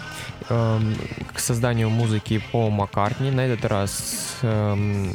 эм, 0.49 0.95
к 1.33 1.39
созданию 1.39 1.89
музыки 1.89 2.41
по 2.51 2.69
Маккартни. 2.69 3.31
На 3.31 3.41
этот 3.41 3.65
раз 3.65 4.37
эм, 4.43 5.13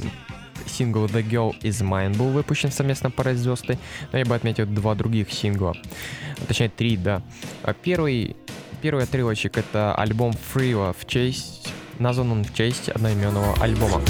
сингл 0.67 1.07
The 1.07 1.29
Girl 1.29 1.61
Is 1.61 1.83
Mine 1.83 2.17
был 2.17 2.31
выпущен 2.31 2.71
совместно 2.71 3.11
по 3.11 3.35
звезды. 3.35 3.79
Но 4.13 4.19
я 4.19 4.25
бы 4.25 4.35
отметил 4.35 4.67
два 4.67 4.95
других 4.95 5.33
сингла. 5.33 5.75
Точнее, 6.49 6.69
три, 6.69 6.97
да. 6.97 7.23
А 7.63 7.75
первый, 7.75 8.37
первый 8.83 9.05
отрывочек— 9.05 9.57
это 9.59 9.95
альбом 9.95 10.33
Фрила 10.53 10.95
в 10.99 11.07
честь 11.07 11.73
назван 11.99 12.33
он 12.33 12.45
в 12.45 12.55
честь 12.55 12.89
одноименного 12.89 13.55
альбома. 13.63 14.01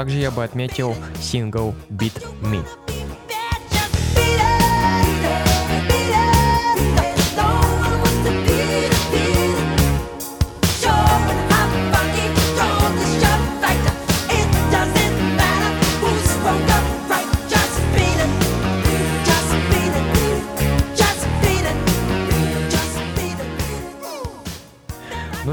Также 0.00 0.18
я 0.18 0.30
бы 0.30 0.42
отметил 0.42 0.96
сингл 1.20 1.74
Beat 1.90 2.24
Me. 2.40 2.64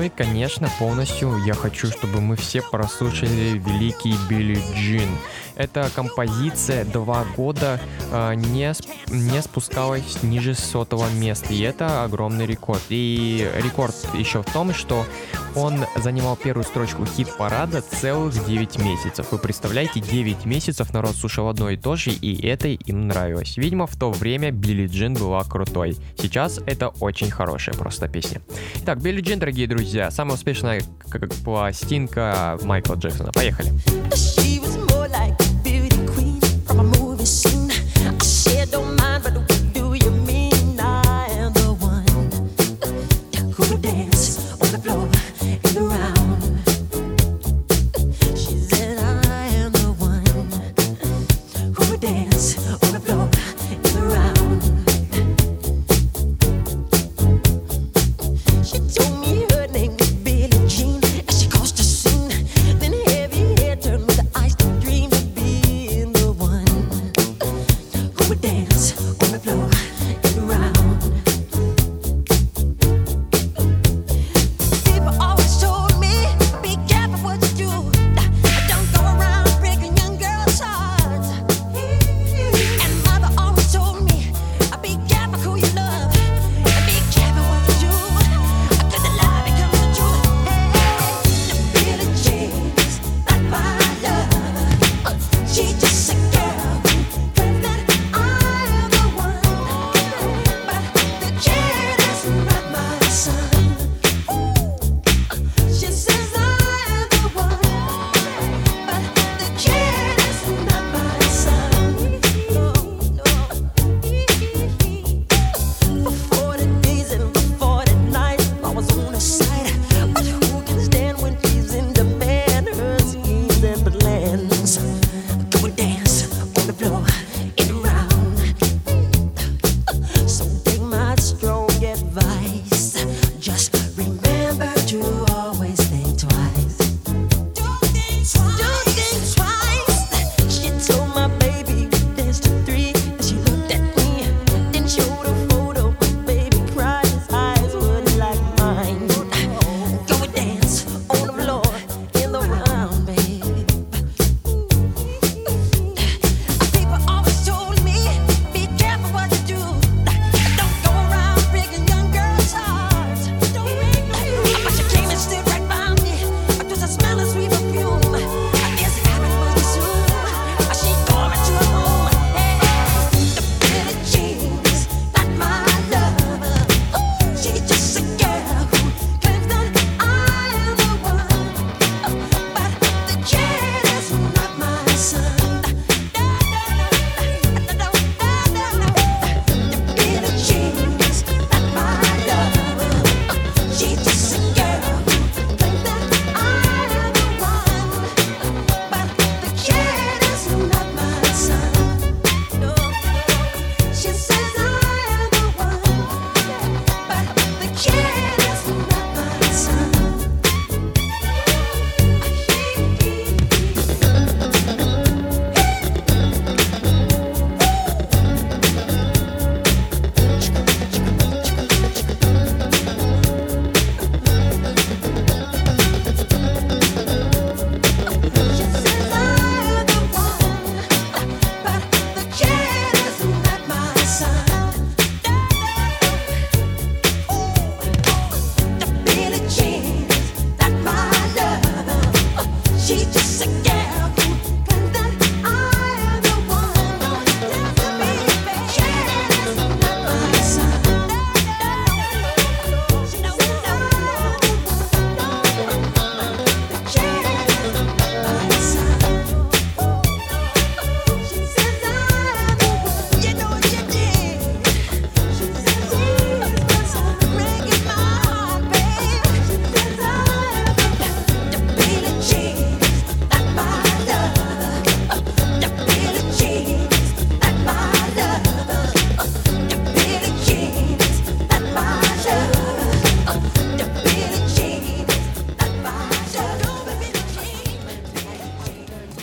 И, 0.01 0.09
конечно, 0.09 0.69
полностью 0.79 1.37
я 1.45 1.53
хочу, 1.53 1.87
чтобы 1.87 2.21
мы 2.21 2.35
все 2.35 2.61
прослушали 2.61 3.57
великий 3.57 4.15
Билли 4.29 4.61
Джин. 4.75 5.09
Эта 5.57 5.89
композиция 5.93 6.85
два 6.85 7.25
года 7.35 7.79
э, 8.11 8.35
не, 8.35 8.71
не 9.09 9.41
спускалась 9.41 10.21
ниже 10.21 10.53
сотого 10.53 11.09
места, 11.09 11.53
и 11.53 11.61
это 11.61 12.03
огромный 12.03 12.45
рекорд. 12.45 12.83
И 12.89 13.49
рекорд 13.57 13.95
еще 14.13 14.43
в 14.43 14.45
том, 14.45 14.73
что 14.73 15.05
он 15.55 15.85
занимал 15.95 16.35
первую 16.35 16.63
строчку 16.63 17.05
хит-парада 17.05 17.81
целых 17.81 18.45
9 18.45 18.77
месяцев. 18.79 19.31
Вы 19.31 19.39
представляете, 19.39 19.99
9 19.99 20.45
месяцев 20.45 20.93
народ 20.93 21.15
слушал 21.15 21.49
одно 21.49 21.71
и 21.71 21.77
то 21.77 21.95
же, 21.95 22.11
и 22.11 22.45
это 22.47 22.67
им 22.67 23.07
нравилось. 23.07 23.57
Видимо, 23.57 23.87
в 23.87 23.95
то 23.95 24.11
время 24.11 24.51
Билли 24.51 24.85
Джин 24.87 25.15
была 25.15 25.43
крутой. 25.43 25.97
Сейчас 26.17 26.59
это 26.67 26.89
очень 26.99 27.31
хорошая 27.31 27.75
просто 27.75 28.07
песня. 28.07 28.41
Итак, 28.75 29.01
Билли 29.01 29.21
Джин, 29.21 29.39
дорогие 29.39 29.67
друзья, 29.67 30.11
самая 30.11 30.35
успешная 30.35 30.83
пластинка 31.43 32.59
Майкла 32.61 32.95
Джексона. 32.95 33.31
Поехали. 33.31 33.71
She 34.13 34.59
was 34.59 34.77
more 34.89 35.07
like 35.07 35.46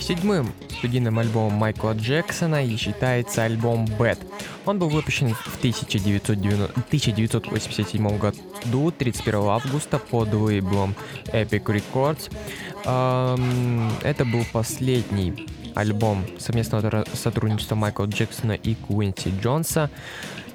студийным 0.05 1.19
альбомом 1.19 1.55
Майкла 1.55 1.93
Джексона 1.95 2.65
и 2.65 2.77
считается 2.77 3.43
альбом 3.45 3.87
Bad. 3.87 4.19
Он 4.67 4.79
был 4.79 4.89
выпущен 4.89 5.35
в 5.35 5.57
1990... 5.59 6.65
1987 6.65 8.19
году, 8.19 8.91
31 8.91 9.35
августа, 9.41 9.99
под 9.99 10.33
лейблом 10.35 10.95
Epic 11.33 11.65
Records. 11.65 12.31
Это 14.03 14.25
был 14.25 14.45
последний 14.53 15.47
альбом 15.75 16.25
совместного 16.39 17.05
сотрудничества 17.15 17.75
Майкла 17.75 18.05
Джексона 18.05 18.53
и 18.53 18.75
Куинси 18.75 19.33
Джонса. 19.43 19.91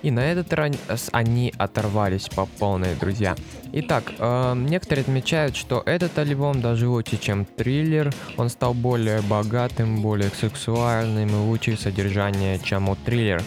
И 0.02 0.12
на 0.12 0.20
этот 0.32 0.54
раз 0.54 1.10
они 1.12 1.54
оторвались 1.58 2.30
по 2.30 2.46
полной, 2.46 2.96
друзья. 2.96 3.36
Итак, 3.74 4.14
э, 4.18 4.54
некоторые 4.56 5.04
отмечают, 5.04 5.56
что 5.56 5.84
этот 5.86 6.18
альбом 6.18 6.62
даже 6.62 6.88
лучше, 6.88 7.18
чем 7.18 7.46
триллер. 7.46 8.14
Он 8.38 8.50
стал 8.50 8.74
более 8.74 9.22
богатым, 9.22 10.02
более 10.02 10.30
сексуальным 10.30 11.30
и 11.30 11.34
лучше 11.34 11.78
содержание, 11.78 12.60
чем 12.60 12.90
у 12.90 12.96
триллер. 12.96 13.44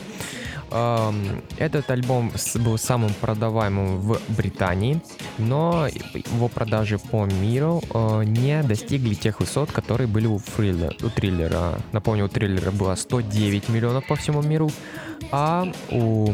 Этот 1.59 1.91
альбом 1.91 2.33
был 2.55 2.79
самым 2.79 3.13
продаваемым 3.13 3.99
в 3.99 4.19
Британии, 4.29 5.03
но 5.37 5.87
его 5.87 6.49
продажи 6.49 6.99
по 6.99 7.27
миру 7.27 7.83
э, 7.93 8.23
не 8.25 8.63
достигли 8.63 9.13
тех 9.13 9.41
высот, 9.41 9.71
которые 9.71 10.07
были 10.07 10.27
у, 10.27 10.39
фриллер, 10.39 10.97
у 11.03 11.11
триллера. 11.11 11.79
Напомню, 11.93 12.25
у 12.25 12.29
триллера 12.29 12.71
было 12.71 12.95
109 12.95 13.69
миллионов 13.69 14.07
по 14.07 14.17
всему 14.17 14.41
миру, 14.41 14.71
а 15.31 15.71
у 15.91 16.27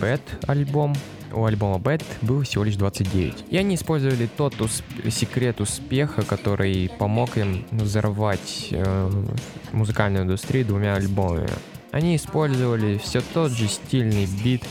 Bad 0.00 0.20
альбом 0.46 0.94
у 1.32 1.44
альбома 1.44 1.78
Bad 1.78 2.02
был 2.20 2.42
всего 2.42 2.64
лишь 2.64 2.76
29. 2.76 3.44
И 3.48 3.56
они 3.56 3.74
использовали 3.74 4.28
тот 4.36 4.54
усп- 4.56 5.10
секрет 5.10 5.60
успеха, 5.60 6.22
который 6.22 6.90
помог 6.98 7.38
им 7.38 7.64
взорвать 7.70 8.68
э, 8.70 9.10
музыкальную 9.72 10.24
индустрию 10.24 10.66
двумя 10.66 10.94
альбомами. 10.94 11.48
Они 11.90 12.16
использовали 12.16 12.98
все 12.98 13.20
тот 13.20 13.52
же 13.52 13.68
стильный 13.68 14.26
бит, 14.44 14.64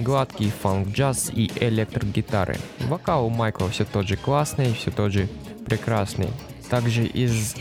гладкий 0.00 0.50
фанк-джаз 0.62 1.30
и 1.32 1.50
электрогитары. 1.60 2.56
Вокал 2.88 3.26
у 3.26 3.30
Майкла 3.30 3.68
все 3.68 3.84
тот 3.84 4.06
же 4.06 4.16
классный, 4.16 4.74
все 4.74 4.90
тот 4.90 5.12
же 5.12 5.28
прекрасный. 5.64 6.28
Также 6.70 7.06
из 7.06 7.54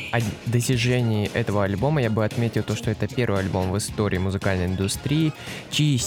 достижений 0.45 1.29
этого 1.33 1.63
альбома 1.63 2.01
я 2.01 2.09
бы 2.09 2.25
отметил 2.25 2.63
то, 2.63 2.75
что 2.75 2.91
это 2.91 3.07
первый 3.07 3.39
альбом 3.39 3.71
в 3.71 3.77
истории 3.77 4.17
музыкальной 4.17 4.65
индустрии, 4.65 5.33
чьи 5.69 5.99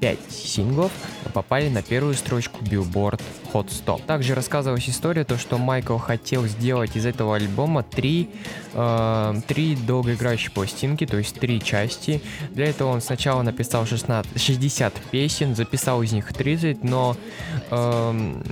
5 0.00 0.18
синглов 0.30 0.92
попали 1.32 1.68
на 1.68 1.82
первую 1.82 2.14
строчку 2.14 2.64
Billboard 2.64 3.20
Hot 3.52 3.70
100. 3.70 4.00
Также 4.06 4.34
рассказывалась 4.34 4.88
история, 4.88 5.24
то, 5.24 5.38
что 5.38 5.58
Майкл 5.58 5.98
хотел 5.98 6.46
сделать 6.46 6.96
из 6.96 7.06
этого 7.06 7.36
альбома 7.36 7.82
три, 7.82 8.30
э, 8.72 9.34
три 9.46 9.76
долгоиграющие 9.76 10.50
пластинки, 10.50 11.06
то 11.06 11.18
есть 11.18 11.38
три 11.38 11.62
части. 11.62 12.22
Для 12.50 12.66
этого 12.66 12.90
он 12.90 13.00
сначала 13.00 13.42
написал 13.42 13.86
16, 13.86 14.40
60 14.40 14.94
песен, 15.10 15.54
записал 15.54 16.02
из 16.02 16.12
них 16.12 16.32
30, 16.32 16.84
но 16.84 17.16
э, 17.70 18.42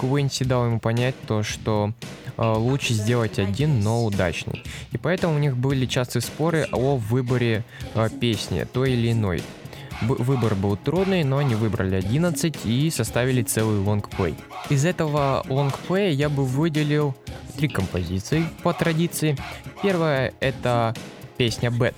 Куинси 0.00 0.44
дал 0.44 0.64
ему 0.64 0.80
понять 0.80 1.14
то, 1.26 1.42
что 1.42 1.92
э, 2.38 2.42
лучше 2.42 2.94
сделать 2.94 3.38
один, 3.38 3.80
но 3.80 4.06
удачный. 4.06 4.64
И 4.92 4.96
поэтому 4.96 5.34
у 5.34 5.38
них 5.38 5.58
были 5.58 5.84
частые 5.84 6.22
споры 6.22 6.66
о 6.72 6.96
выборе 6.96 7.64
э, 7.94 8.08
песни, 8.18 8.64
той 8.64 8.92
или 8.92 9.12
иной. 9.12 9.42
Выбор 10.00 10.54
был 10.54 10.78
трудный, 10.78 11.22
но 11.24 11.36
они 11.36 11.54
выбрали 11.54 11.96
11 11.96 12.64
и 12.64 12.88
составили 12.88 13.42
целый 13.42 13.80
лонгплей. 13.80 14.34
Из 14.70 14.86
этого 14.86 15.44
лонгплея 15.46 16.10
я 16.12 16.30
бы 16.30 16.46
выделил 16.46 17.14
три 17.58 17.68
композиции 17.68 18.46
по 18.62 18.72
традиции. 18.72 19.36
Первая 19.82 20.32
это 20.40 20.94
песня 21.36 21.68
Bad. 21.68 21.94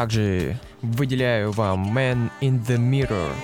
Также 0.00 0.56
выделяю 0.80 1.52
вам 1.52 1.94
Man 1.94 2.30
in 2.40 2.64
the 2.64 2.78
Mirror. 2.78 3.34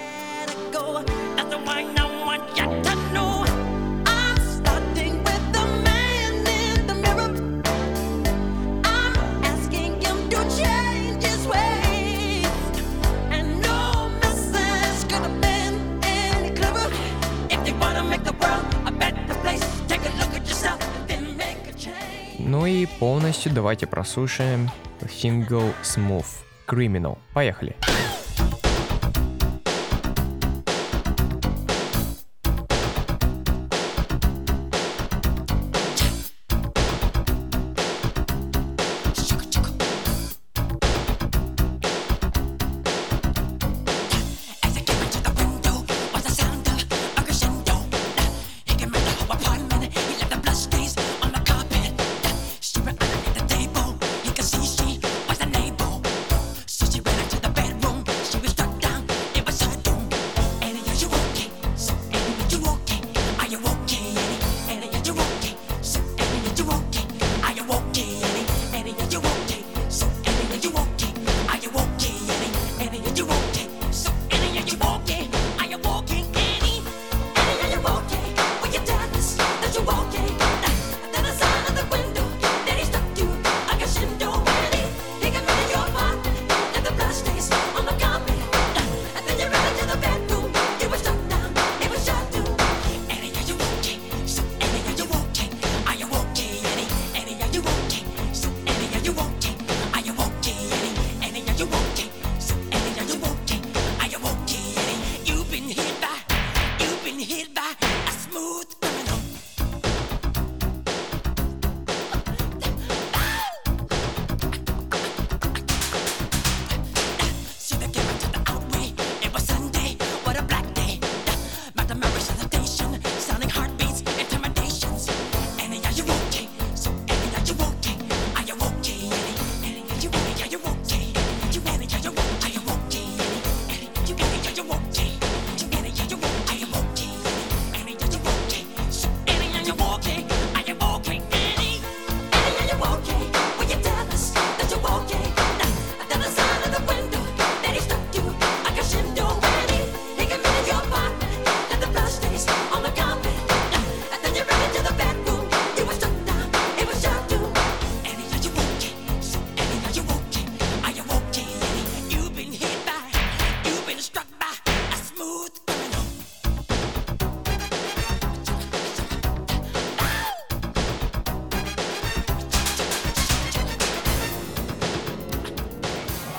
Ну 22.39 22.65
и 22.65 22.87
полностью 22.99 23.53
давайте 23.53 23.87
прослушаем 23.87 24.71
сингл 25.07 25.75
Smooth 25.83 26.46
Criminal. 26.67 27.19
Поехали. 27.33 27.77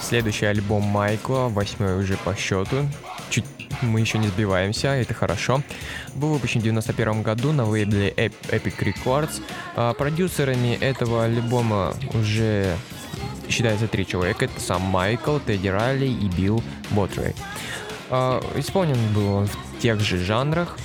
Следующий 0.08 0.46
альбом 0.46 0.84
Майкла, 0.84 1.50
восьмой 1.50 2.00
уже 2.00 2.16
по 2.16 2.34
счету. 2.34 2.88
Чуть 3.30 3.44
мы 3.82 4.00
еще 4.00 4.18
не 4.20 4.30
сбиваемся, 4.30 4.88
это 4.88 5.14
хорошо. 5.14 5.62
Был 6.16 6.30
выпущен 6.30 6.62
в 6.62 6.64
91 6.64 7.24
году 7.24 7.52
на 7.52 7.66
лейбле 7.66 8.12
Epic 8.12 8.78
Records. 8.80 9.42
А 9.76 9.94
продюсерами 9.94 10.76
этого 10.80 11.26
альбома 11.26 11.94
уже 12.14 12.78
считается 13.50 13.90
три 13.90 14.08
человека. 14.08 14.46
Это 14.46 14.62
сам 14.62 14.82
Майкл, 14.84 15.40
Тедди 15.40 15.68
Райли 15.68 16.08
и 16.08 16.30
Билл 16.30 16.64
Ботрей. 16.92 17.36
А, 18.10 18.42
исполнен 18.56 18.98
был 19.14 19.34
он 19.34 19.48
в 19.48 19.80
тех 19.82 20.00
же 20.00 20.24
жанрах. 20.24 20.78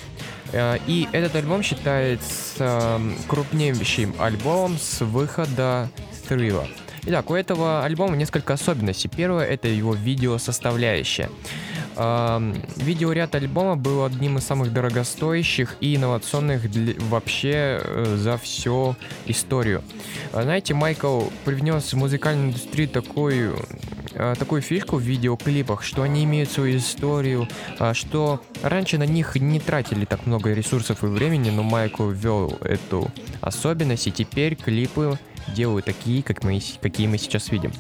А, 0.52 0.80
и 0.88 1.08
этот 1.12 1.36
альбом 1.36 1.62
считается 1.62 3.00
крупнейшим 3.28 4.16
альбомом 4.18 4.78
с 4.78 5.00
выхода 5.00 5.88
Thriller. 6.28 6.66
Итак, 7.05 7.30
у 7.30 7.34
этого 7.34 7.84
альбома 7.84 8.16
несколько 8.16 8.55
особенностей. 8.55 9.09
Первое— 9.09 9.44
это 9.46 9.66
его 9.66 9.92
видео 9.92 10.38
составляющая. 10.38 11.30
Видеоряд 11.96 13.34
альбома 13.34 13.76
был 13.76 14.05
одним 14.05 14.38
из 14.38 14.44
самых 14.44 14.72
дорогостоящих 14.72 15.76
и 15.80 15.96
инновационных 15.96 16.70
для, 16.70 16.94
вообще 17.11 17.80
э, 17.82 18.16
за 18.16 18.38
всю 18.38 18.96
историю. 19.26 19.82
А, 20.32 20.42
знаете, 20.42 20.72
Майкл 20.72 21.24
привнес 21.44 21.92
в 21.92 21.96
музыкальную 21.96 22.48
индустрию 22.48 22.88
такую 22.88 23.59
э, 24.14 24.34
такую 24.38 24.62
фишку 24.62 24.96
в 24.96 25.03
видеоклипах, 25.03 25.82
что 25.82 26.03
они 26.03 26.24
имеют 26.24 26.50
свою 26.50 26.78
историю, 26.78 27.46
а, 27.78 27.92
что 27.92 28.40
раньше 28.62 28.96
на 28.96 29.07
них 29.07 29.36
не 29.36 29.61
тратили 29.61 30.07
так 30.07 30.24
много 30.24 30.55
ресурсов 30.55 31.05
и 31.05 31.07
времени, 31.07 31.50
но 31.50 31.62
Майкл 31.62 32.09
ввел 32.09 32.57
эту 32.62 33.11
особенность, 33.42 34.07
и 34.07 34.12
теперь 34.12 34.55
клипы 34.55 35.18
делают 35.49 35.86
такие, 35.86 36.22
как 36.22 36.45
мы, 36.45 36.61
какие 36.80 37.07
мы 37.07 37.18
сейчас 37.18 37.51
видим. 37.51 37.72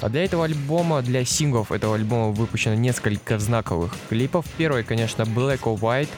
А 0.00 0.08
для 0.08 0.24
этого 0.24 0.44
альбома, 0.44 1.02
для 1.02 1.24
синглов 1.24 1.72
этого 1.72 1.94
альбома 1.94 2.28
выпущено 2.32 2.74
несколько 2.74 3.38
знаковых 3.38 3.94
клипов. 4.08 4.46
Первый, 4.56 4.84
конечно, 4.84 5.22
Black 5.22 5.60
or 5.62 5.78
White, 5.78 6.08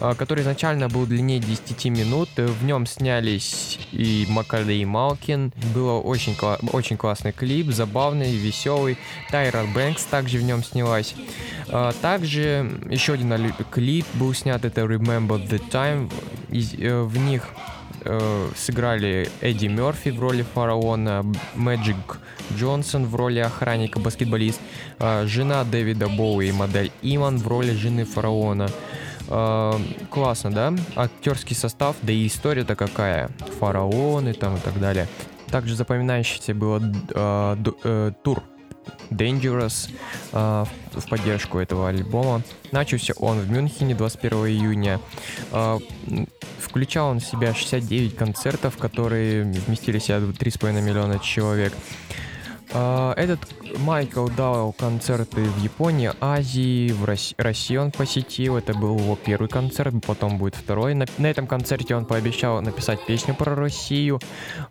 а, 0.00 0.14
который 0.14 0.42
изначально 0.42 0.88
был 0.88 1.06
длиннее 1.06 1.40
10 1.40 1.90
минут. 1.90 2.28
В 2.36 2.64
нем 2.64 2.86
снялись 2.86 3.78
и 3.92 4.26
Макалей 4.28 4.84
Малкин. 4.84 5.52
Было 5.74 6.00
очень, 6.00 6.34
кла- 6.34 6.58
очень 6.72 6.96
классный 6.96 7.32
клип, 7.32 7.72
забавный, 7.72 8.34
веселый. 8.36 8.98
Тайра 9.30 9.64
Бэнкс 9.74 10.04
также 10.04 10.38
в 10.38 10.42
нем 10.42 10.62
снялась. 10.62 11.14
А, 11.68 11.92
также 12.00 12.80
еще 12.90 13.14
один 13.14 13.52
клип 13.70 14.06
был 14.14 14.32
снят, 14.34 14.64
это 14.64 14.82
Remember 14.82 15.44
the 15.48 15.60
Time. 15.70 16.10
Э, 16.50 17.02
в 17.02 17.18
них 17.18 17.48
э, 18.06 18.48
сыграли 18.56 19.28
Эдди 19.40 19.66
Мерфи 19.66 20.10
в 20.10 20.20
роли 20.20 20.42
фараона, 20.42 21.24
Мэджик 21.54 22.18
Джонсон 22.54 23.06
в 23.06 23.14
роли 23.14 23.40
охранника, 23.40 23.98
баскетболист, 23.98 24.60
э, 24.98 25.26
жена 25.26 25.64
Дэвида 25.64 26.08
Боуи 26.08 26.48
и 26.48 26.52
модель 26.52 26.90
Иман 27.02 27.38
в 27.38 27.46
роли 27.46 27.72
жены 27.72 28.04
фараона. 28.04 28.68
Э, 29.28 29.72
классно, 30.10 30.50
да? 30.50 30.74
Актерский 30.94 31.56
состав, 31.56 31.96
да 32.02 32.12
и 32.12 32.26
история-то 32.26 32.76
какая. 32.76 33.30
Фараоны 33.58 34.32
там 34.32 34.56
и 34.56 34.60
так 34.60 34.78
далее. 34.80 35.08
Также 35.50 35.74
запоминающийся 35.74 36.54
был 36.54 36.80
э, 36.80 37.56
э, 37.84 38.12
тур 38.22 38.42
Dangerous 39.10 39.90
э, 40.32 40.64
в 40.92 41.08
поддержку 41.08 41.58
этого 41.58 41.88
альбома. 41.88 42.42
Начался 42.72 43.14
он 43.18 43.40
в 43.40 43.50
Мюнхене 43.50 43.94
21 43.94 44.38
июня. 44.46 45.00
Э, 45.52 45.78
включал 46.58 47.08
он 47.10 47.20
в 47.20 47.24
себя 47.24 47.54
69 47.54 48.16
концертов, 48.16 48.76
которые 48.76 49.44
вместили 49.44 49.98
в 49.98 50.02
себя 50.02 50.18
3,5 50.18 50.80
миллиона 50.82 51.18
человек. 51.18 51.72
Этот 52.70 53.40
Майкл 53.78 54.28
дал 54.28 54.72
концерты 54.72 55.42
в 55.42 55.62
Японии, 55.62 56.10
Азии, 56.20 56.90
в 56.92 57.04
России, 57.04 57.34
Россию 57.38 57.82
он 57.82 57.90
посетил. 57.90 58.56
Это 58.56 58.74
был 58.74 58.98
его 58.98 59.16
первый 59.16 59.48
концерт, 59.48 59.94
потом 60.06 60.38
будет 60.38 60.54
второй. 60.54 60.94
На, 60.94 61.06
на 61.18 61.26
этом 61.26 61.46
концерте 61.46 61.94
он 61.94 62.04
пообещал 62.04 62.60
написать 62.60 63.04
песню 63.06 63.34
про 63.34 63.54
Россию. 63.54 64.20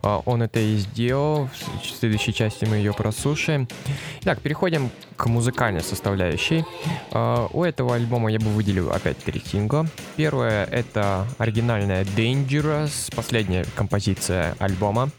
А, 0.02 0.22
он 0.24 0.42
это 0.42 0.60
и 0.60 0.76
сделал. 0.76 1.48
В 1.82 1.86
следующей 1.86 2.34
части 2.34 2.64
мы 2.64 2.76
ее 2.76 2.92
прослушаем. 2.92 3.68
Итак, 4.22 4.40
переходим 4.40 4.90
к 5.16 5.26
музыкальной 5.26 5.82
составляющей. 5.82 6.64
А, 7.12 7.48
у 7.52 7.64
этого 7.64 7.94
альбома 7.94 8.30
я 8.30 8.38
бы 8.38 8.48
выделил 8.48 8.90
опять 8.90 9.18
три 9.18 9.40
сингла. 9.40 9.86
Первое 10.16 10.64
это 10.64 11.26
оригинальная 11.38 12.04
Dangerous, 12.04 13.14
последняя 13.14 13.64
композиция 13.76 14.54
альбома. 14.58 15.10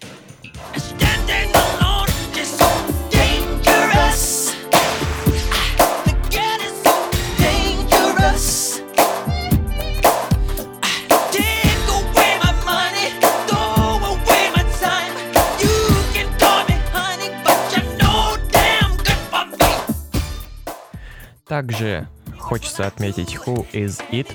Также 21.48 22.10
хочется 22.38 22.88
отметить 22.88 23.36
Who 23.36 23.66
is 23.72 24.02
It. 24.12 24.28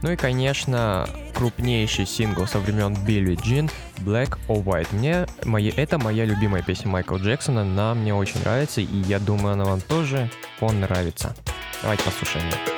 Ну 0.00 0.12
и, 0.12 0.16
конечно, 0.16 1.06
крупнейший 1.38 2.04
сингл 2.04 2.48
со 2.48 2.58
времен 2.58 2.96
Билли 3.06 3.36
Джин 3.36 3.70
Black 3.98 4.36
or 4.48 4.64
White. 4.64 4.88
Мне, 4.90 5.24
мои, 5.44 5.70
это 5.70 5.96
моя 5.96 6.24
любимая 6.24 6.64
песня 6.64 6.90
Майкла 6.90 7.18
Джексона, 7.18 7.62
она 7.62 7.94
мне 7.94 8.12
очень 8.12 8.40
нравится, 8.40 8.80
и 8.80 8.96
я 9.06 9.20
думаю, 9.20 9.52
она 9.52 9.64
вам 9.64 9.80
тоже 9.80 10.28
понравится. 10.58 11.36
Давайте 11.80 12.02
послушаем 12.02 12.46
ее. 12.46 12.77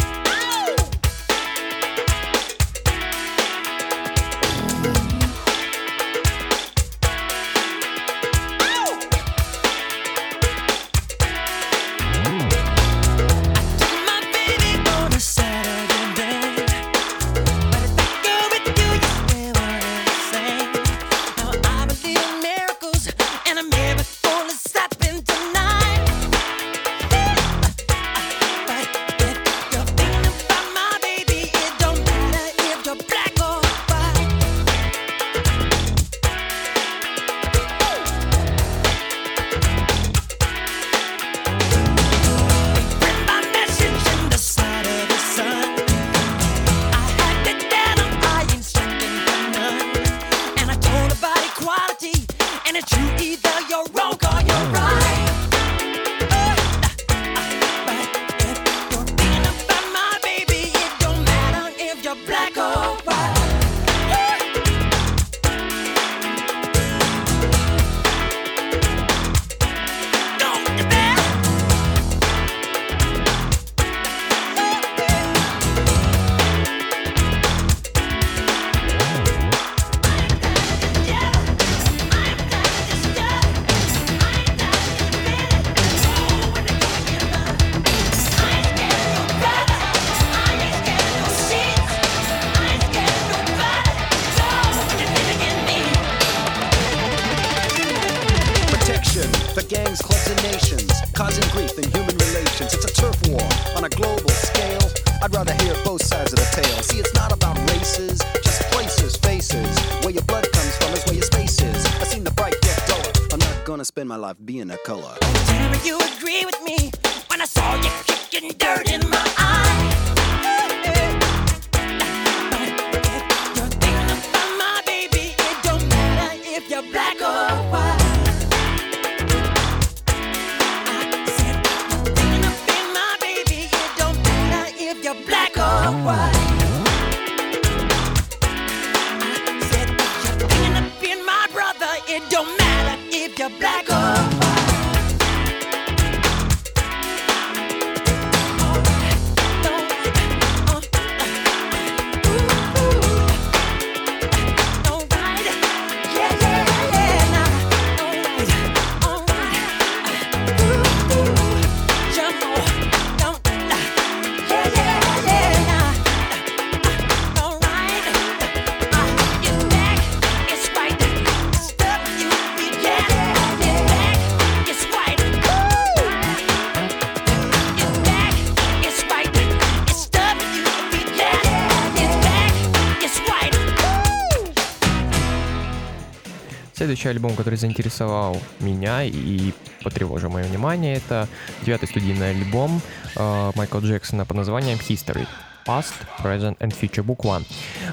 Следующий 187.10 187.26
альбом, 187.26 187.36
который 187.36 187.56
заинтересовал 187.56 188.36
меня 188.60 189.02
и 189.02 189.52
потревожил 189.82 190.30
мое 190.30 190.44
внимание, 190.44 190.94
это 190.94 191.26
девятый 191.64 191.88
студийный 191.88 192.30
альбом 192.30 192.80
э, 193.16 193.50
Майкла 193.56 193.80
Джексона 193.80 194.24
под 194.24 194.36
названием 194.36 194.78
History. 194.78 195.26
Past, 195.66 195.92
Present 196.22 196.56
and 196.58 196.72
Future 196.80 197.04
Book 197.04 197.18
One. 197.18 197.44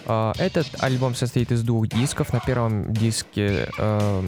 Э, 0.06 0.34
этот 0.38 0.68
альбом 0.80 1.16
состоит 1.16 1.52
из 1.52 1.64
двух 1.64 1.88
дисков. 1.88 2.32
На 2.32 2.40
первом 2.40 2.94
диске 2.94 3.68
э, 3.78 4.24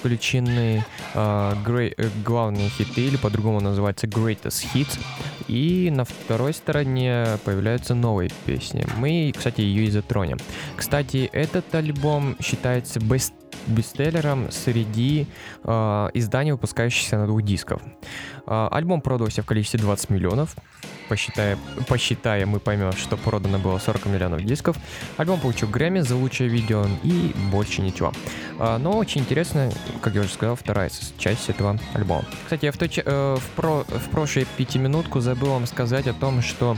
включены 0.00 0.84
э, 1.14 1.54
грей- 1.64 1.94
э, 1.96 2.08
главные 2.24 2.68
хиты, 2.70 3.08
или 3.08 3.16
по-другому 3.16 3.60
называется 3.60 4.06
Greatest 4.06 4.66
Hits. 4.72 4.98
И 5.48 5.90
на 5.94 6.04
второй 6.04 6.54
стороне 6.54 7.38
появляются 7.44 7.94
новые 7.94 8.30
песни. 8.46 8.86
Мы, 8.96 9.32
кстати, 9.36 9.60
ее 9.60 9.84
и 9.84 9.90
затронем. 9.90 10.38
Кстати, 10.76 11.28
этот 11.32 11.74
альбом 11.74 12.36
считается 12.40 13.00
бест 13.00 13.32
бестселлером 13.66 14.50
среди 14.50 15.26
э, 15.64 16.08
изданий, 16.14 16.52
выпускающихся 16.52 17.18
на 17.18 17.26
двух 17.26 17.42
дисков. 17.42 17.82
Э, 18.46 18.68
альбом 18.70 19.00
продался 19.00 19.42
в 19.42 19.46
количестве 19.46 19.80
20 19.80 20.10
миллионов. 20.10 20.56
Посчитая, 21.08 21.56
посчитая, 21.88 22.46
мы 22.46 22.58
поймем, 22.58 22.92
что 22.92 23.16
продано 23.16 23.58
было 23.58 23.78
40 23.78 24.06
миллионов 24.06 24.44
дисков. 24.44 24.76
Альбом 25.16 25.40
получил 25.40 25.68
Грэмми 25.68 26.00
за 26.00 26.16
лучшее 26.16 26.48
видео 26.48 26.84
и 27.04 27.32
больше 27.50 27.82
ничего. 27.82 28.12
Э, 28.58 28.78
но 28.78 28.96
очень 28.96 29.22
интересно, 29.22 29.70
как 30.00 30.14
я 30.14 30.20
уже 30.20 30.30
сказал, 30.30 30.56
вторая 30.56 30.90
часть 31.18 31.48
этого 31.48 31.78
альбома. 31.94 32.24
Кстати, 32.44 32.64
я 32.64 32.72
в, 32.72 32.76
той, 32.76 32.90
э, 32.96 33.36
в, 33.36 33.48
про, 33.56 33.84
в 33.86 34.10
прошлой 34.10 34.46
пятиминутку 34.56 35.20
забыл 35.20 35.50
вам 35.50 35.66
сказать 35.66 36.06
о 36.06 36.14
том, 36.14 36.42
что 36.42 36.76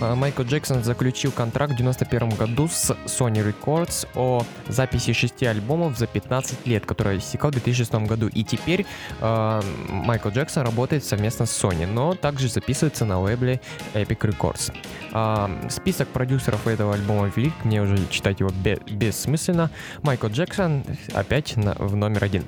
э, 0.00 0.14
Майкл 0.14 0.42
Джексон 0.42 0.84
заключил 0.84 1.32
контракт 1.32 1.74
в 1.74 1.76
91 1.76 2.30
году 2.30 2.68
с 2.68 2.90
Sony 3.06 3.44
Records 3.44 4.06
о 4.14 4.44
записи 4.68 5.12
шести 5.12 5.46
альбомов 5.46 5.98
за 5.98 6.06
15 6.06 6.23
лет, 6.64 6.86
который 6.86 7.18
истекал 7.18 7.50
в 7.50 7.54
2006 7.54 7.94
году. 8.06 8.28
И 8.28 8.44
теперь 8.44 8.86
э, 9.20 9.60
Майкл 9.88 10.28
Джексон 10.30 10.64
работает 10.64 11.04
совместно 11.04 11.46
с 11.46 11.62
Sony, 11.64 11.86
но 11.86 12.14
также 12.14 12.48
записывается 12.48 13.04
на 13.04 13.20
лейбле 13.20 13.60
Epic 13.94 14.18
Records. 14.18 14.72
А, 15.12 15.50
список 15.70 16.08
продюсеров 16.08 16.66
этого 16.66 16.94
альбома 16.94 17.30
велик, 17.34 17.52
мне 17.64 17.80
уже 17.82 17.96
читать 18.10 18.40
его 18.40 18.50
бе- 18.50 18.80
бессмысленно. 18.90 19.70
Майкл 20.02 20.26
Джексон 20.28 20.84
опять 21.14 21.56
на- 21.56 21.74
в 21.74 21.94
номер 21.96 22.24
один. 22.24 22.44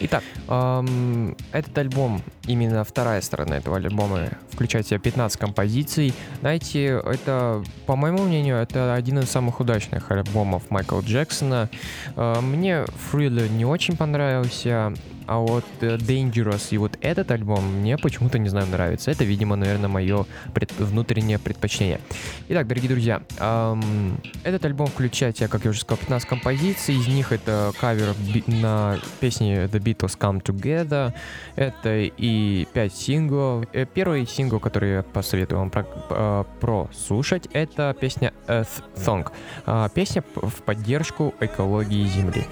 Итак, 0.00 0.22
эм, 0.48 1.36
этот 1.50 1.76
альбом, 1.76 2.22
именно 2.46 2.84
вторая 2.84 3.20
сторона 3.20 3.56
этого 3.56 3.76
альбома, 3.76 4.28
включает 4.50 4.86
в 4.86 4.88
себя 4.90 5.00
15 5.00 5.38
композиций. 5.38 6.14
Знаете, 6.40 7.02
это, 7.04 7.64
по 7.86 7.96
моему 7.96 8.22
мнению, 8.22 8.56
это 8.58 8.94
один 8.94 9.18
из 9.18 9.28
самых 9.28 9.58
удачных 9.58 10.10
альбомов 10.12 10.70
Майкла 10.70 11.00
Джексона. 11.00 11.68
Э, 12.14 12.40
мне 12.40 12.84
Thriller 13.12 13.48
не 13.48 13.64
очень 13.64 13.96
понравился, 13.96 14.94
а 15.28 15.38
вот 15.38 15.64
э, 15.80 15.96
Dangerous 15.96 16.68
и 16.70 16.78
вот 16.78 16.96
этот 17.00 17.30
альбом 17.30 17.64
мне 17.80 17.96
почему-то, 17.98 18.38
не 18.38 18.48
знаю, 18.48 18.66
нравится. 18.66 19.10
Это, 19.10 19.24
видимо, 19.24 19.56
наверное, 19.56 19.88
мое 19.88 20.24
пред- 20.54 20.72
внутреннее 20.78 21.38
предпочтение. 21.38 22.00
Итак, 22.48 22.66
дорогие 22.66 22.88
друзья, 22.90 23.22
эм, 23.38 24.18
этот 24.42 24.64
альбом 24.64 24.86
включает 24.88 25.36
себя, 25.36 25.48
как 25.48 25.64
я 25.64 25.70
уже 25.70 25.80
сказал, 25.80 25.98
15 25.98 26.28
композиций. 26.28 26.94
Из 26.96 27.06
них 27.06 27.30
это 27.32 27.72
кавер 27.78 28.14
на 28.46 28.98
песни 29.20 29.64
The 29.66 29.78
Beatles 29.80 30.18
Come 30.18 30.42
Together. 30.42 31.12
Это 31.56 31.96
и 31.98 32.66
5 32.72 32.94
синглов. 32.94 33.66
Э, 33.72 33.84
Первый 33.92 34.26
сингл, 34.26 34.58
который 34.60 34.92
я 34.92 35.02
посоветую 35.02 35.58
вам 35.58 35.70
про- 35.70 35.86
э, 36.10 36.44
прослушать, 36.60 37.48
это 37.52 37.94
песня 38.00 38.32
Earth 38.46 38.82
Song. 38.96 39.30
А, 39.66 39.88
Песня 39.90 40.22
в 40.34 40.62
поддержку 40.62 41.34
экологии 41.40 42.04
Земли. 42.06 42.44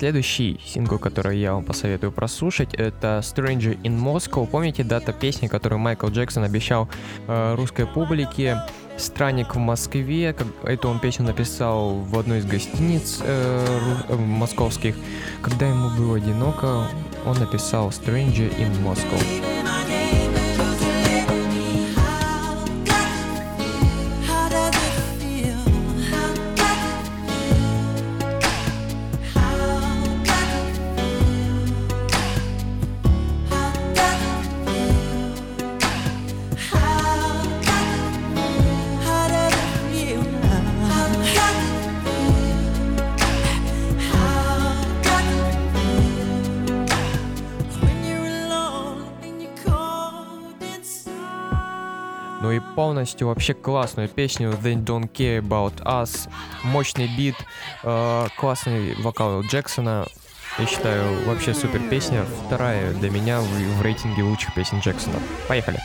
Следующий 0.00 0.58
сингл, 0.64 0.98
который 0.98 1.38
я 1.38 1.52
вам 1.52 1.62
посоветую 1.62 2.10
прослушать, 2.10 2.72
это 2.72 3.20
Stranger 3.22 3.78
in 3.82 4.00
Moscow. 4.00 4.46
Помните 4.46 4.82
дата 4.82 5.12
песни, 5.12 5.46
которую 5.46 5.78
Майкл 5.78 6.08
Джексон 6.08 6.42
обещал 6.44 6.88
э, 7.28 7.54
русской 7.54 7.86
публике? 7.86 8.62
Странник 8.96 9.54
в 9.54 9.58
Москве. 9.58 10.32
Как, 10.32 10.46
эту 10.64 10.88
он 10.88 11.00
песню 11.00 11.26
написал 11.26 11.96
в 11.96 12.18
одной 12.18 12.38
из 12.38 12.46
гостиниц 12.46 13.20
э, 13.22 13.66
ру- 14.08 14.14
э, 14.14 14.16
московских. 14.16 14.96
Когда 15.42 15.68
ему 15.68 15.90
было 15.90 16.16
одиноко, 16.16 16.86
он 17.26 17.38
написал 17.38 17.90
Stranger 17.90 18.50
in 18.58 18.72
Moscow. 18.82 19.20
Полностью 53.10 53.26
вообще 53.26 53.54
классную 53.54 54.08
песню 54.08 54.50
They 54.50 54.76
Don't 54.76 55.10
Care 55.10 55.40
About 55.40 55.82
Us. 55.84 56.28
Мощный 56.62 57.08
бит, 57.16 57.34
э, 57.82 58.26
классный 58.36 58.94
вокал 59.02 59.42
Джексона. 59.42 60.06
Я 60.58 60.66
считаю, 60.66 61.24
вообще 61.26 61.54
супер 61.54 61.80
песня. 61.88 62.24
Вторая 62.46 62.92
для 62.94 63.10
меня 63.10 63.40
в, 63.40 63.46
в 63.46 63.82
рейтинге 63.82 64.22
лучших 64.22 64.54
песен 64.54 64.78
Джексона. 64.78 65.18
Поехали. 65.48 65.80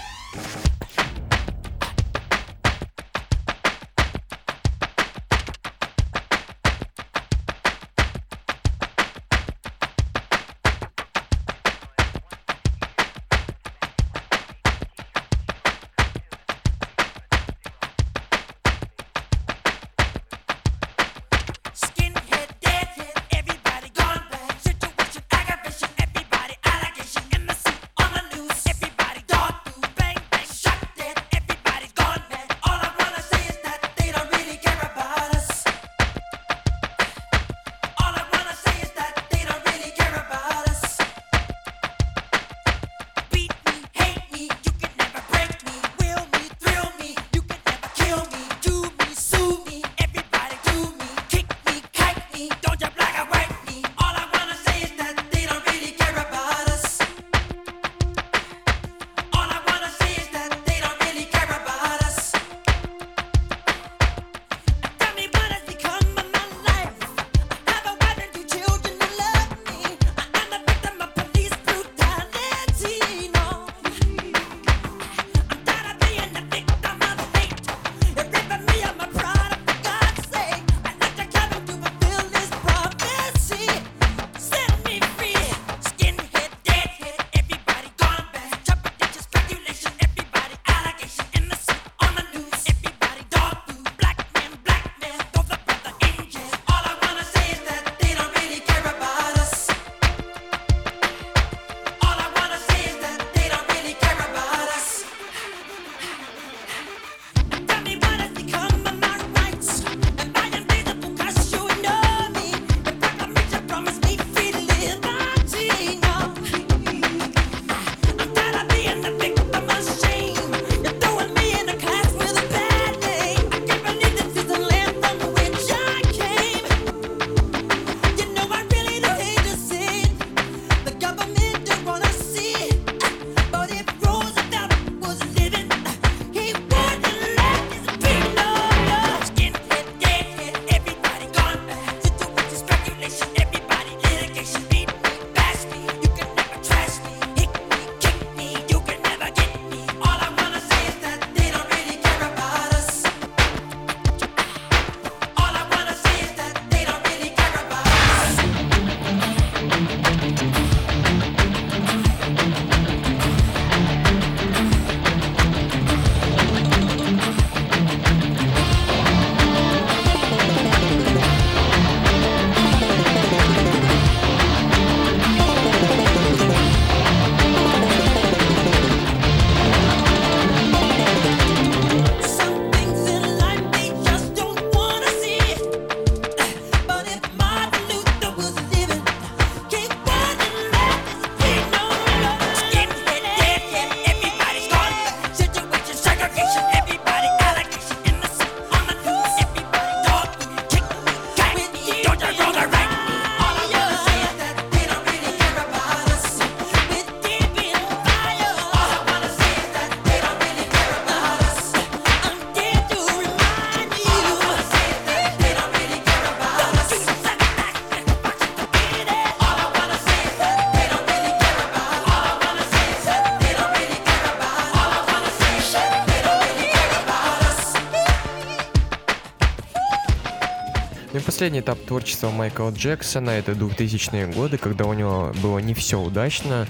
Последний 231.46 231.60
этап 231.60 231.80
творчества 231.86 232.32
Майкла 232.32 232.72
Джексона 232.72 233.30
это 233.30 233.52
2000-е 233.52 234.26
годы, 234.34 234.58
когда 234.58 234.86
у 234.86 234.94
него 234.94 235.32
было 235.44 235.60
не 235.60 235.76
все 235.76 236.02
удачно. 236.02 236.66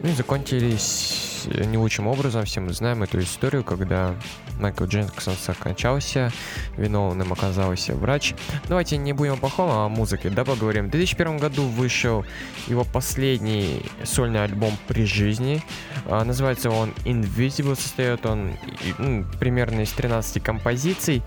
Ну 0.00 0.08
и 0.08 0.12
закончились 0.12 1.46
не 1.46 1.76
лучшим 1.76 2.06
образом. 2.06 2.46
Все 2.46 2.60
мы 2.60 2.72
знаем 2.72 3.02
эту 3.02 3.20
историю, 3.20 3.64
когда 3.64 4.14
Майкл 4.58 4.84
Джексон 4.84 5.34
скончался, 5.34 6.32
виновным 6.78 7.34
оказался 7.34 7.94
врач. 7.94 8.32
Давайте 8.66 8.96
не 8.96 9.12
будем 9.12 9.34
о 9.34 9.36
плохом, 9.36 9.68
а 9.70 9.84
о 9.84 9.88
музыке, 9.90 10.30
да, 10.30 10.42
поговорим. 10.42 10.86
В 10.86 10.90
2001 10.90 11.36
году 11.36 11.64
вышел 11.64 12.24
его 12.66 12.84
последний 12.84 13.82
сольный 14.04 14.42
альбом 14.42 14.72
при 14.86 15.04
жизни. 15.04 15.62
А, 16.06 16.24
называется 16.24 16.70
он 16.70 16.94
Invisible, 17.04 17.78
состоит 17.78 18.24
он 18.24 18.52
ну, 18.96 19.26
примерно 19.38 19.82
из 19.82 19.90
13 19.90 20.42
композиций. 20.42 21.22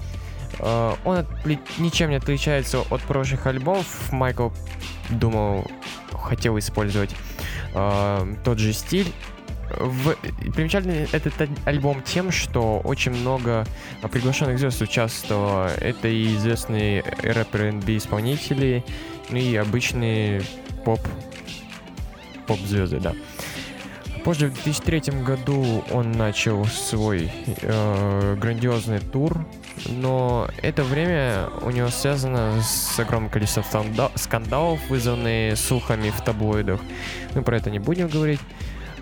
А, 0.59 0.97
он 1.05 1.25
ничем 1.77 2.09
не 2.09 2.15
отличается 2.15 2.81
от 2.89 3.01
прошлых 3.01 3.45
альбомов. 3.47 4.11
Майкл 4.11 4.49
думал, 5.09 5.69
хотел 6.11 6.57
использовать 6.57 7.15
э, 7.73 8.35
тот 8.43 8.59
же 8.59 8.73
стиль. 8.73 9.11
В... 9.79 10.15
Примечательный 10.53 11.07
этот 11.11 11.33
альбом 11.65 12.01
тем, 12.03 12.31
что 12.31 12.81
очень 12.83 13.11
много 13.11 13.65
приглашенных 14.11 14.59
звезд 14.59 14.81
участвовало. 14.81 15.67
Это 15.75 16.07
и 16.07 16.35
известные 16.35 17.03
рэперы 17.23 17.67
R&B 17.69 17.97
исполнители, 17.97 18.83
ну 19.29 19.37
и 19.37 19.55
обычные 19.55 20.41
поп 20.83 20.99
поп-звезды, 22.47 22.99
да. 22.99 23.13
Позже, 24.23 24.47
в 24.47 24.53
2003 24.53 25.23
году, 25.23 25.83
он 25.91 26.11
начал 26.11 26.65
свой 26.65 27.31
э, 27.45 28.35
грандиозный 28.39 28.99
тур, 28.99 29.45
но 29.87 30.49
это 30.61 30.83
время 30.83 31.49
у 31.61 31.71
него 31.71 31.89
связано 31.89 32.61
с 32.61 32.99
огромным 32.99 33.29
количеством 33.29 33.65
скандалов, 34.15 34.79
вызванных 34.89 35.57
слухами 35.57 36.09
в 36.09 36.21
таблоидах. 36.21 36.79
Мы 37.35 37.41
про 37.41 37.57
это 37.57 37.69
не 37.69 37.79
будем 37.79 38.07
говорить. 38.07 38.39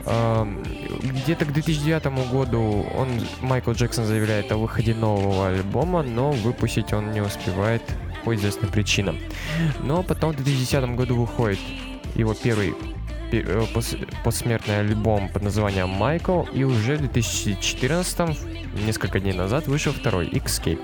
Где-то 0.05 1.45
к 1.45 1.53
2009 1.53 2.31
году 2.31 2.85
он, 2.95 3.09
Майкл 3.41 3.71
Джексон 3.71 4.05
заявляет 4.05 4.51
о 4.51 4.57
выходе 4.57 4.95
нового 4.95 5.49
альбома, 5.49 6.03
но 6.03 6.31
выпустить 6.31 6.93
он 6.93 7.11
не 7.11 7.21
успевает 7.21 7.83
по 8.23 8.33
известным 8.33 8.71
причинам. 8.71 9.17
Но 9.81 10.01
потом 10.01 10.31
в 10.31 10.37
2010 10.37 10.95
году 10.95 11.15
выходит 11.15 11.59
его 12.15 12.33
первый 12.33 12.73
Э, 13.31 13.65
посмертный 14.23 14.79
альбом 14.79 15.29
под 15.29 15.43
названием 15.43 15.89
Майкл, 15.89 16.43
и 16.51 16.63
уже 16.63 16.95
в 16.95 16.99
2014, 16.99 18.58
несколько 18.73 19.19
дней 19.19 19.33
назад, 19.33 19.67
вышел 19.67 19.93
второй, 19.93 20.27
Escape. 20.29 20.79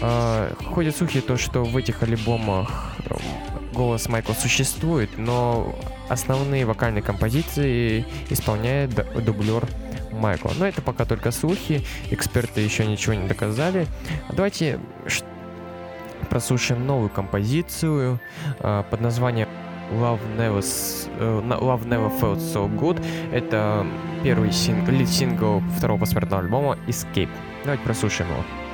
А, 0.00 0.52
ходят 0.64 0.96
слухи 0.96 1.20
то, 1.20 1.36
что 1.36 1.64
в 1.64 1.76
этих 1.76 2.02
альбомах 2.02 2.96
эм, 3.08 3.72
голос 3.72 4.08
Майкла 4.08 4.34
существует, 4.34 5.16
но 5.16 5.78
основные 6.08 6.66
вокальные 6.66 7.02
композиции 7.02 8.04
исполняет 8.28 8.94
дублер 9.24 9.66
Майкла. 10.12 10.52
Но 10.58 10.66
это 10.66 10.82
пока 10.82 11.04
только 11.04 11.30
слухи, 11.30 11.84
эксперты 12.10 12.60
еще 12.60 12.86
ничего 12.86 13.14
не 13.14 13.26
доказали. 13.26 13.86
Давайте 14.32 14.78
прослушаем 16.28 16.86
новую 16.86 17.08
композицию 17.08 18.20
а, 18.60 18.82
под 18.82 19.00
названием 19.00 19.48
Love 19.92 20.20
Never, 20.36 20.60
uh, 20.60 21.60
Love 21.60 21.86
Never 21.86 22.10
Felt 22.20 22.38
So 22.38 22.68
Good. 22.68 23.02
Это 23.32 23.86
первый 24.22 24.52
синг, 24.52 24.88
лид-сингл 24.88 25.62
второго 25.76 26.00
посмертного 26.00 26.42
альбома 26.42 26.78
Escape. 26.86 27.30
Давайте 27.64 27.84
прослушаем 27.84 28.30
его. 28.30 28.65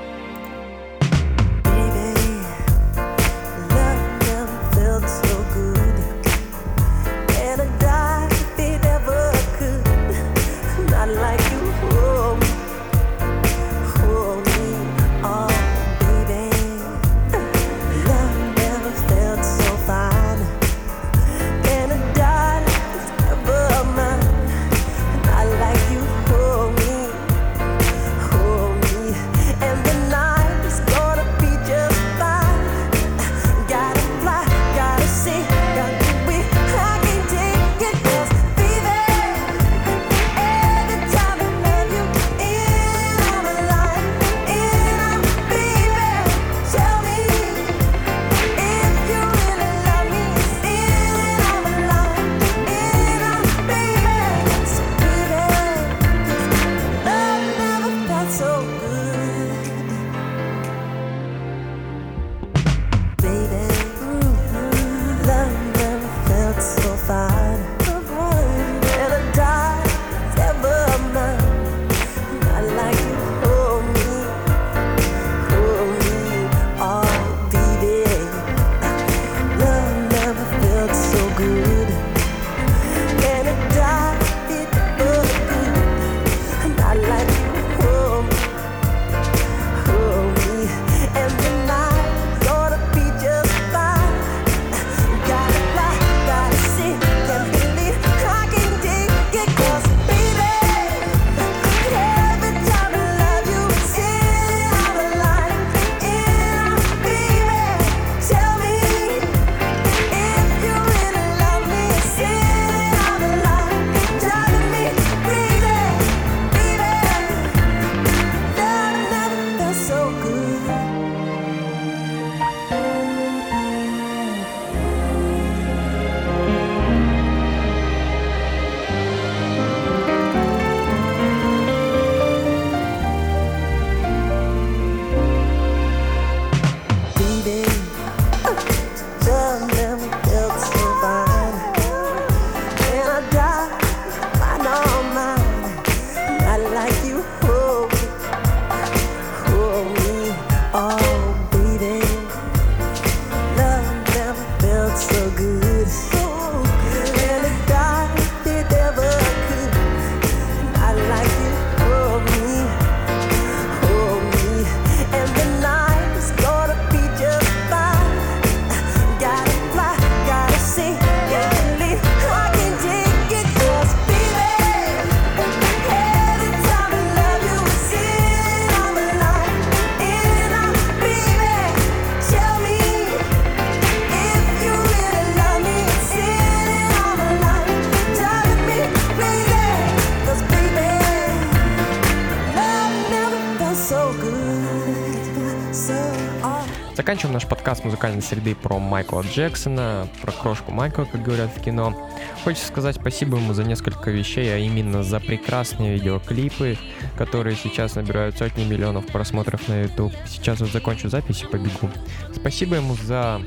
Музыкальной 197.93 198.23
среды 198.23 198.55
про 198.55 198.79
Майкла 198.79 199.21
Джексона, 199.21 200.09
про 200.23 200.33
крошку 200.33 200.73
Майкла, 200.73 201.05
как 201.05 201.23
говорят 201.23 201.51
в 201.55 201.61
кино. 201.61 201.95
Хочется 202.43 202.69
сказать 202.69 202.97
спасибо 202.97 203.37
ему 203.37 203.53
за 203.53 203.65
несколько 203.65 204.11
вещей, 204.11 204.51
а 204.51 204.57
именно 204.57 205.03
за 205.03 205.21
прекрасные 205.21 205.97
видеоклипы, 205.97 206.79
которые 207.19 207.55
сейчас 207.55 207.95
набирают 207.95 208.39
сотни 208.39 208.65
миллионов 208.65 209.07
просмотров 209.09 209.69
на 209.69 209.83
YouTube. 209.83 210.15
Сейчас 210.27 210.61
вот 210.61 210.71
закончу 210.71 211.11
запись 211.11 211.43
и 211.43 211.47
побегу. 211.47 211.91
Спасибо 212.35 212.77
ему 212.77 212.95
за 212.95 213.43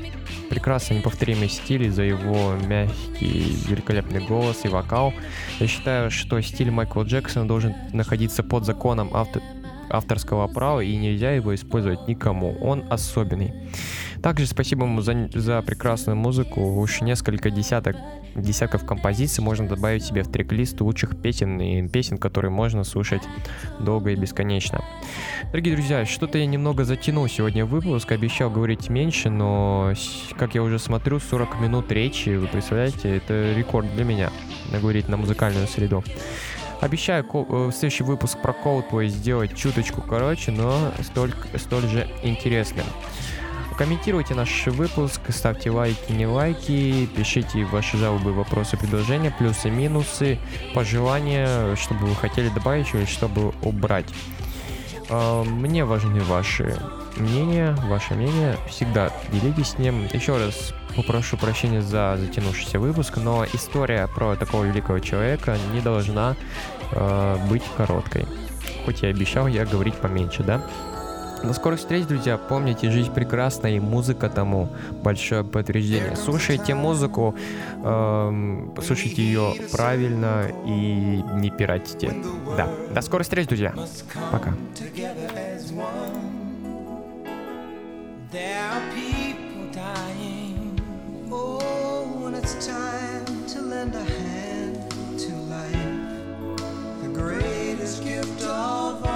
прекрасный 0.48 0.98
неповторимый 0.98 1.48
стиль, 1.48 1.90
за 1.90 2.04
его 2.04 2.54
мягкий, 2.68 3.58
великолепный 3.66 4.24
голос 4.24 4.60
и 4.62 4.68
вокал. 4.68 5.12
Я 5.58 5.66
считаю, 5.66 6.12
что 6.12 6.40
стиль 6.40 6.70
Майкла 6.70 7.02
Джексона 7.02 7.48
должен 7.48 7.74
находиться 7.92 8.44
под 8.44 8.64
законом 8.64 9.10
авто 9.12 9.40
авторского 9.90 10.46
права 10.48 10.80
и 10.80 10.96
нельзя 10.96 11.32
его 11.32 11.54
использовать 11.54 12.08
никому. 12.08 12.56
Он 12.60 12.84
особенный. 12.90 13.52
Также 14.26 14.46
спасибо 14.48 14.86
ему 14.86 15.02
за, 15.02 15.30
за 15.32 15.62
прекрасную 15.62 16.16
музыку. 16.16 16.60
Уж 16.80 17.00
несколько 17.00 17.48
десяток, 17.48 17.94
десятков 18.34 18.84
композиций 18.84 19.44
можно 19.44 19.68
добавить 19.68 20.02
себе 20.02 20.24
в 20.24 20.32
трек-лист 20.32 20.80
лучших 20.80 21.16
песен 21.16 21.60
и 21.60 21.86
песен, 21.86 22.18
которые 22.18 22.50
можно 22.50 22.82
слушать 22.82 23.22
долго 23.78 24.10
и 24.10 24.16
бесконечно. 24.16 24.84
Дорогие 25.52 25.76
друзья, 25.76 26.04
что-то 26.04 26.38
я 26.38 26.46
немного 26.46 26.82
затянул 26.82 27.28
сегодня 27.28 27.64
выпуск, 27.64 28.10
обещал 28.10 28.50
говорить 28.50 28.88
меньше, 28.88 29.30
но, 29.30 29.92
как 30.36 30.56
я 30.56 30.64
уже 30.64 30.80
смотрю, 30.80 31.20
40 31.20 31.60
минут 31.60 31.92
речи, 31.92 32.30
вы 32.30 32.48
представляете, 32.48 33.18
это 33.18 33.54
рекорд 33.56 33.94
для 33.94 34.02
меня, 34.02 34.32
наговорить 34.72 35.08
на 35.08 35.18
музыкальную 35.18 35.68
среду. 35.68 36.02
Обещаю 36.80 37.24
э, 37.32 37.70
следующий 37.72 38.02
выпуск 38.02 38.42
про 38.42 38.52
Coldplay 38.52 39.06
сделать 39.06 39.54
чуточку 39.54 40.02
короче, 40.02 40.50
но 40.50 40.92
столь, 41.04 41.32
столь 41.54 41.86
же 41.86 42.08
интересным. 42.24 42.86
Комментируйте 43.76 44.34
наш 44.34 44.66
выпуск, 44.68 45.20
ставьте 45.28 45.70
лайки, 45.70 46.10
не 46.10 46.26
лайки, 46.26 47.06
пишите 47.14 47.64
ваши 47.66 47.98
жалобы, 47.98 48.32
вопросы, 48.32 48.78
предложения, 48.78 49.30
плюсы, 49.30 49.68
минусы, 49.68 50.38
пожелания, 50.74 51.76
что 51.76 51.92
бы 51.92 52.06
вы 52.06 52.16
хотели 52.16 52.48
добавить 52.48 52.94
или 52.94 53.04
чтобы 53.04 53.52
убрать. 53.60 54.06
Э, 55.10 55.42
Мне 55.44 55.84
важны 55.84 56.22
ваши 56.22 56.80
мнения, 57.16 57.76
ваше 57.84 58.14
мнение, 58.14 58.56
всегда 58.70 59.10
делитесь 59.30 59.72
с 59.72 59.78
ним. 59.78 60.06
Еще 60.10 60.38
раз 60.38 60.72
попрошу 60.96 61.36
прощения 61.36 61.82
за 61.82 62.16
затянувшийся 62.18 62.78
выпуск, 62.78 63.18
но 63.18 63.44
история 63.52 64.06
про 64.06 64.36
такого 64.36 64.64
великого 64.64 65.00
человека 65.00 65.58
не 65.74 65.82
должна 65.82 66.34
э, 66.92 67.36
быть 67.50 67.62
короткой. 67.76 68.26
Хоть 68.86 69.02
я 69.02 69.10
обещал 69.10 69.46
я 69.48 69.66
говорить 69.66 69.96
поменьше, 69.96 70.42
да? 70.42 70.62
До 71.46 71.52
скорых 71.52 71.78
встреч, 71.78 72.06
друзья. 72.06 72.38
Помните, 72.38 72.90
жизнь 72.90 73.12
прекрасна 73.12 73.68
и 73.68 73.78
музыка 73.78 74.28
тому 74.28 74.68
большое 75.04 75.44
подтверждение. 75.44 76.16
Слушайте 76.16 76.74
музыку, 76.74 77.36
эм, 77.84 78.74
слушайте 78.84 79.22
ее 79.22 79.54
правильно 79.70 80.46
и 80.66 81.22
не 81.34 81.50
пиратите. 81.50 82.12
Да. 82.56 82.68
До 82.92 83.00
скорых 83.00 83.26
встреч, 83.26 83.46
друзья. 83.46 83.72
Пока. 84.32 84.54
Oh, 91.38 91.86
gift 98.00 98.42
of 98.42 99.04
all. 99.04 99.15